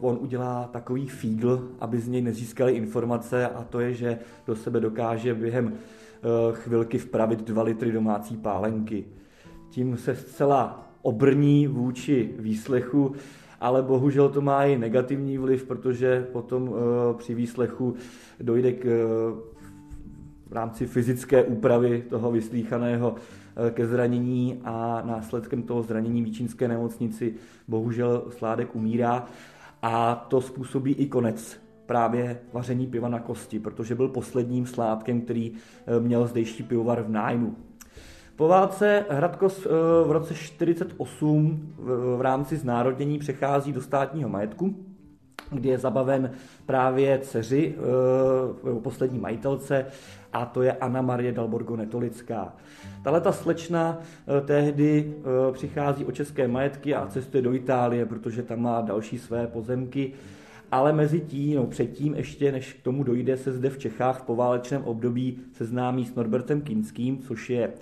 on 0.00 0.18
udělá 0.20 0.68
takový 0.72 1.08
fígl, 1.08 1.68
aby 1.80 2.00
z 2.00 2.08
něj 2.08 2.22
nezískali 2.22 2.72
informace 2.72 3.48
a 3.48 3.64
to 3.64 3.80
je, 3.80 3.94
že 3.94 4.18
do 4.46 4.56
sebe 4.56 4.80
dokáže 4.80 5.34
během 5.34 5.66
uh, 5.66 5.72
chvilky 6.52 6.98
vpravit 6.98 7.42
dva 7.42 7.62
litry 7.62 7.92
domácí 7.92 8.36
pálenky. 8.36 9.04
Tím 9.70 9.96
se 9.96 10.16
zcela 10.16 10.88
obrní 11.02 11.66
vůči 11.66 12.30
výslechu, 12.38 13.12
ale 13.60 13.82
bohužel 13.82 14.28
to 14.28 14.40
má 14.40 14.64
i 14.64 14.78
negativní 14.78 15.38
vliv, 15.38 15.64
protože 15.64 16.28
potom 16.32 16.68
uh, 16.68 16.78
při 17.18 17.34
výslechu 17.34 17.94
dojde 18.40 18.72
k 18.72 18.84
uh, 18.84 19.51
v 20.52 20.54
rámci 20.54 20.86
fyzické 20.86 21.42
úpravy 21.42 22.04
toho 22.08 22.30
vyslíchaného 22.30 23.16
Eh, 23.56 23.70
ke 23.70 23.86
zranění 23.86 24.60
a 24.64 25.02
následkem 25.06 25.62
toho 25.62 25.82
zranění 25.82 26.24
v 26.24 26.32
Čínské 26.32 26.68
nemocnici 26.68 27.34
bohužel 27.68 28.24
Sládek 28.30 28.76
umírá 28.76 29.26
a 29.82 30.14
to 30.14 30.40
způsobí 30.40 30.92
i 30.92 31.06
konec 31.06 31.60
právě 31.86 32.38
vaření 32.52 32.86
piva 32.86 33.08
na 33.08 33.20
kosti, 33.20 33.58
protože 33.58 33.94
byl 33.94 34.08
posledním 34.08 34.66
sládkem, 34.66 35.20
který 35.20 35.52
eh, 35.52 36.00
měl 36.00 36.26
zdejší 36.26 36.62
pivovar 36.62 37.02
v 37.02 37.10
nájmu. 37.10 37.56
Po 38.36 38.48
válce 38.48 39.04
Hradkos 39.10 39.66
eh, 39.66 39.68
v 40.06 40.10
roce 40.10 40.34
1948 40.34 41.74
v 42.16 42.20
rámci 42.20 42.56
znárodnění 42.56 43.18
přechází 43.18 43.72
do 43.72 43.80
státního 43.80 44.28
majetku, 44.28 44.74
kdy 45.52 45.68
je 45.68 45.78
zabaven 45.78 46.30
právě 46.66 47.18
dceři, 47.18 47.74
poslední 48.82 49.18
majitelce, 49.18 49.86
a 50.32 50.44
to 50.44 50.62
je 50.62 50.72
Anna 50.72 51.02
Marie 51.02 51.32
Dalborgo 51.32 51.76
Netolická. 51.76 52.56
Tahle 53.04 53.20
ta 53.20 53.32
slečna 53.32 53.98
eh, 54.00 54.40
tehdy 54.40 55.14
eh, 55.16 55.52
přichází 55.52 56.04
o 56.04 56.12
české 56.12 56.48
majetky 56.48 56.94
a 56.94 57.06
cestuje 57.06 57.42
do 57.42 57.54
Itálie, 57.54 58.06
protože 58.06 58.42
tam 58.42 58.60
má 58.60 58.80
další 58.80 59.18
své 59.18 59.46
pozemky. 59.46 60.12
Ale 60.70 60.92
mezi 60.92 61.20
tím, 61.20 61.56
no 61.56 61.66
předtím 61.66 62.14
ještě, 62.14 62.52
než 62.52 62.72
k 62.72 62.82
tomu 62.82 63.04
dojde, 63.04 63.36
se 63.36 63.52
zde 63.52 63.70
v 63.70 63.78
Čechách 63.78 64.20
v 64.20 64.22
poválečném 64.22 64.84
období 64.84 65.38
seznámí 65.52 66.04
s 66.04 66.14
Norbertem 66.14 66.60
Kinským, 66.60 67.18
což 67.18 67.50
je 67.50 67.72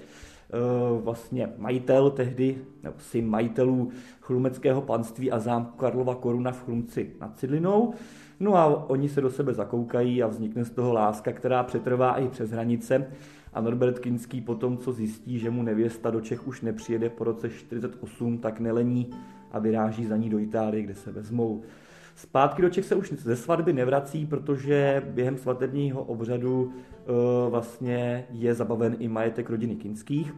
vlastně 1.02 1.52
majitel 1.58 2.10
tehdy, 2.10 2.58
nebo 2.82 2.94
syn 2.98 3.28
majitelů 3.28 3.90
chlumeckého 4.20 4.82
panství 4.82 5.30
a 5.30 5.38
zámku 5.38 5.76
Karlova 5.76 6.14
Koruna 6.14 6.52
v 6.52 6.64
Chlumci 6.64 7.10
nad 7.20 7.38
Cidlinou. 7.38 7.94
No 8.40 8.56
a 8.56 8.90
oni 8.90 9.08
se 9.08 9.20
do 9.20 9.30
sebe 9.30 9.54
zakoukají 9.54 10.22
a 10.22 10.26
vznikne 10.26 10.64
z 10.64 10.70
toho 10.70 10.92
láska, 10.92 11.32
která 11.32 11.62
přetrvá 11.62 12.16
i 12.16 12.28
přes 12.28 12.50
hranice. 12.50 13.06
A 13.52 13.60
Norbert 13.60 13.98
Kinský 13.98 14.40
potom, 14.40 14.78
co 14.78 14.92
zjistí, 14.92 15.38
že 15.38 15.50
mu 15.50 15.62
nevěsta 15.62 16.10
do 16.10 16.20
Čech 16.20 16.48
už 16.48 16.60
nepřijede 16.60 17.10
po 17.10 17.24
roce 17.24 17.50
48, 17.50 18.38
tak 18.38 18.60
nelení 18.60 19.10
a 19.52 19.58
vyráží 19.58 20.06
za 20.06 20.16
ní 20.16 20.30
do 20.30 20.38
Itálie, 20.38 20.82
kde 20.82 20.94
se 20.94 21.12
vezmou. 21.12 21.62
Zpátky 22.20 22.62
do 22.62 22.70
Čech 22.70 22.84
se 22.84 22.94
už 22.94 23.12
ze 23.12 23.36
svatby 23.36 23.72
nevrací, 23.72 24.26
protože 24.26 25.02
během 25.06 25.38
svatebního 25.38 26.02
obřadu 26.02 26.62
uh, 26.64 26.70
vlastně 27.50 28.26
je 28.30 28.54
zabaven 28.54 28.96
i 28.98 29.08
majetek 29.08 29.50
rodiny 29.50 29.76
Kinských 29.76 30.32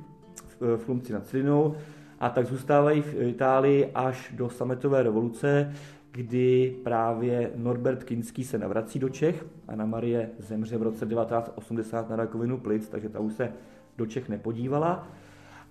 v, 0.61 0.77
v 0.77 0.85
Chlumci 0.85 1.13
nad 1.13 1.27
Cilinou 1.27 1.75
a 2.21 2.31
tak 2.31 2.47
zůstávají 2.47 3.03
v 3.03 3.15
Itálii 3.15 3.91
až 3.95 4.33
do 4.37 4.51
sametové 4.51 5.03
revoluce, 5.03 5.73
kdy 6.13 6.77
právě 6.85 7.51
Norbert 7.57 8.05
Kinský 8.05 8.45
se 8.45 8.59
navrací 8.59 8.99
do 8.99 9.09
Čech. 9.09 9.47
Anna 9.69 9.87
Marie 9.87 10.31
zemře 10.39 10.79
v 10.79 10.83
roce 10.83 11.07
1980 11.07 12.11
na 12.11 12.17
rakovinu 12.17 12.59
plic, 12.59 12.89
takže 12.89 13.09
ta 13.09 13.21
už 13.21 13.33
se 13.33 13.53
do 13.97 14.07
Čech 14.07 14.29
nepodívala. 14.29 15.09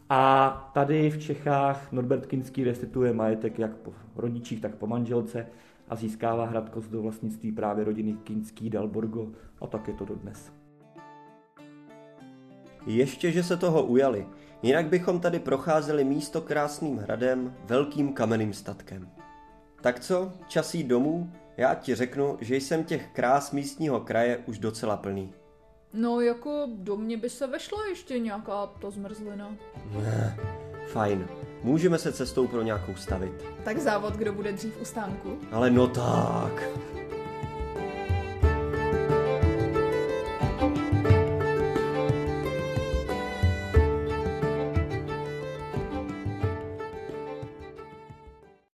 A 0.10 0.72
tady 0.74 1.10
v 1.10 1.18
Čechách 1.18 1.92
Norbert 1.92 2.26
Kinský 2.26 2.64
restituje 2.64 3.14
majetek 3.14 3.60
jak 3.60 3.76
po 3.76 3.94
rodičích, 4.16 4.62
tak 4.62 4.76
po 4.76 4.88
manželce 4.88 5.48
a 5.92 5.96
získává 5.96 6.46
Hradkost 6.46 6.92
do 6.92 7.02
vlastnictví 7.02 7.52
právě 7.52 7.86
rodiny 7.86 8.14
Kinský 8.14 8.70
Dalborgo 8.70 9.32
a 9.62 9.68
tak 9.68 9.88
je 9.88 9.94
to 9.94 10.06
dodnes. 10.06 10.52
Ještě, 12.86 13.32
že 13.32 13.44
se 13.44 13.58
toho 13.58 13.84
ujali, 13.84 14.28
jinak 14.62 14.86
bychom 14.86 15.20
tady 15.20 15.40
procházeli 15.40 16.04
místo 16.04 16.42
krásným 16.42 16.98
hradem, 16.98 17.56
velkým 17.66 18.14
kamenným 18.14 18.54
statkem. 18.54 19.10
Tak 19.82 20.00
co, 20.00 20.34
časí 20.48 20.84
domů? 20.84 21.32
Já 21.58 21.76
ti 21.76 21.96
řeknu, 21.96 22.38
že 22.42 22.56
jsem 22.56 22.84
těch 22.84 23.08
krás 23.14 23.52
místního 23.52 24.00
kraje 24.00 24.38
už 24.46 24.60
docela 24.60 24.98
plný. 24.98 25.34
No 25.94 26.22
jako 26.22 26.68
do 26.76 26.98
mě 26.98 27.18
by 27.18 27.30
se 27.30 27.48
vešla 27.48 27.86
ještě 27.90 28.20
nějaká 28.20 28.68
ta 28.68 28.90
zmrzlina. 28.90 29.56
Fajn, 30.92 31.28
můžeme 31.64 31.98
se 31.98 32.12
cestou 32.14 32.48
pro 32.48 32.62
nějakou 32.62 32.96
stavit. 32.96 33.32
Tak 33.64 33.78
závod, 33.80 34.14
kdo 34.14 34.34
bude 34.34 34.52
dřív 34.52 34.82
u 34.82 34.86
stánku. 34.86 35.38
Ale 35.52 35.70
no 35.70 35.88
tak. 35.88 36.64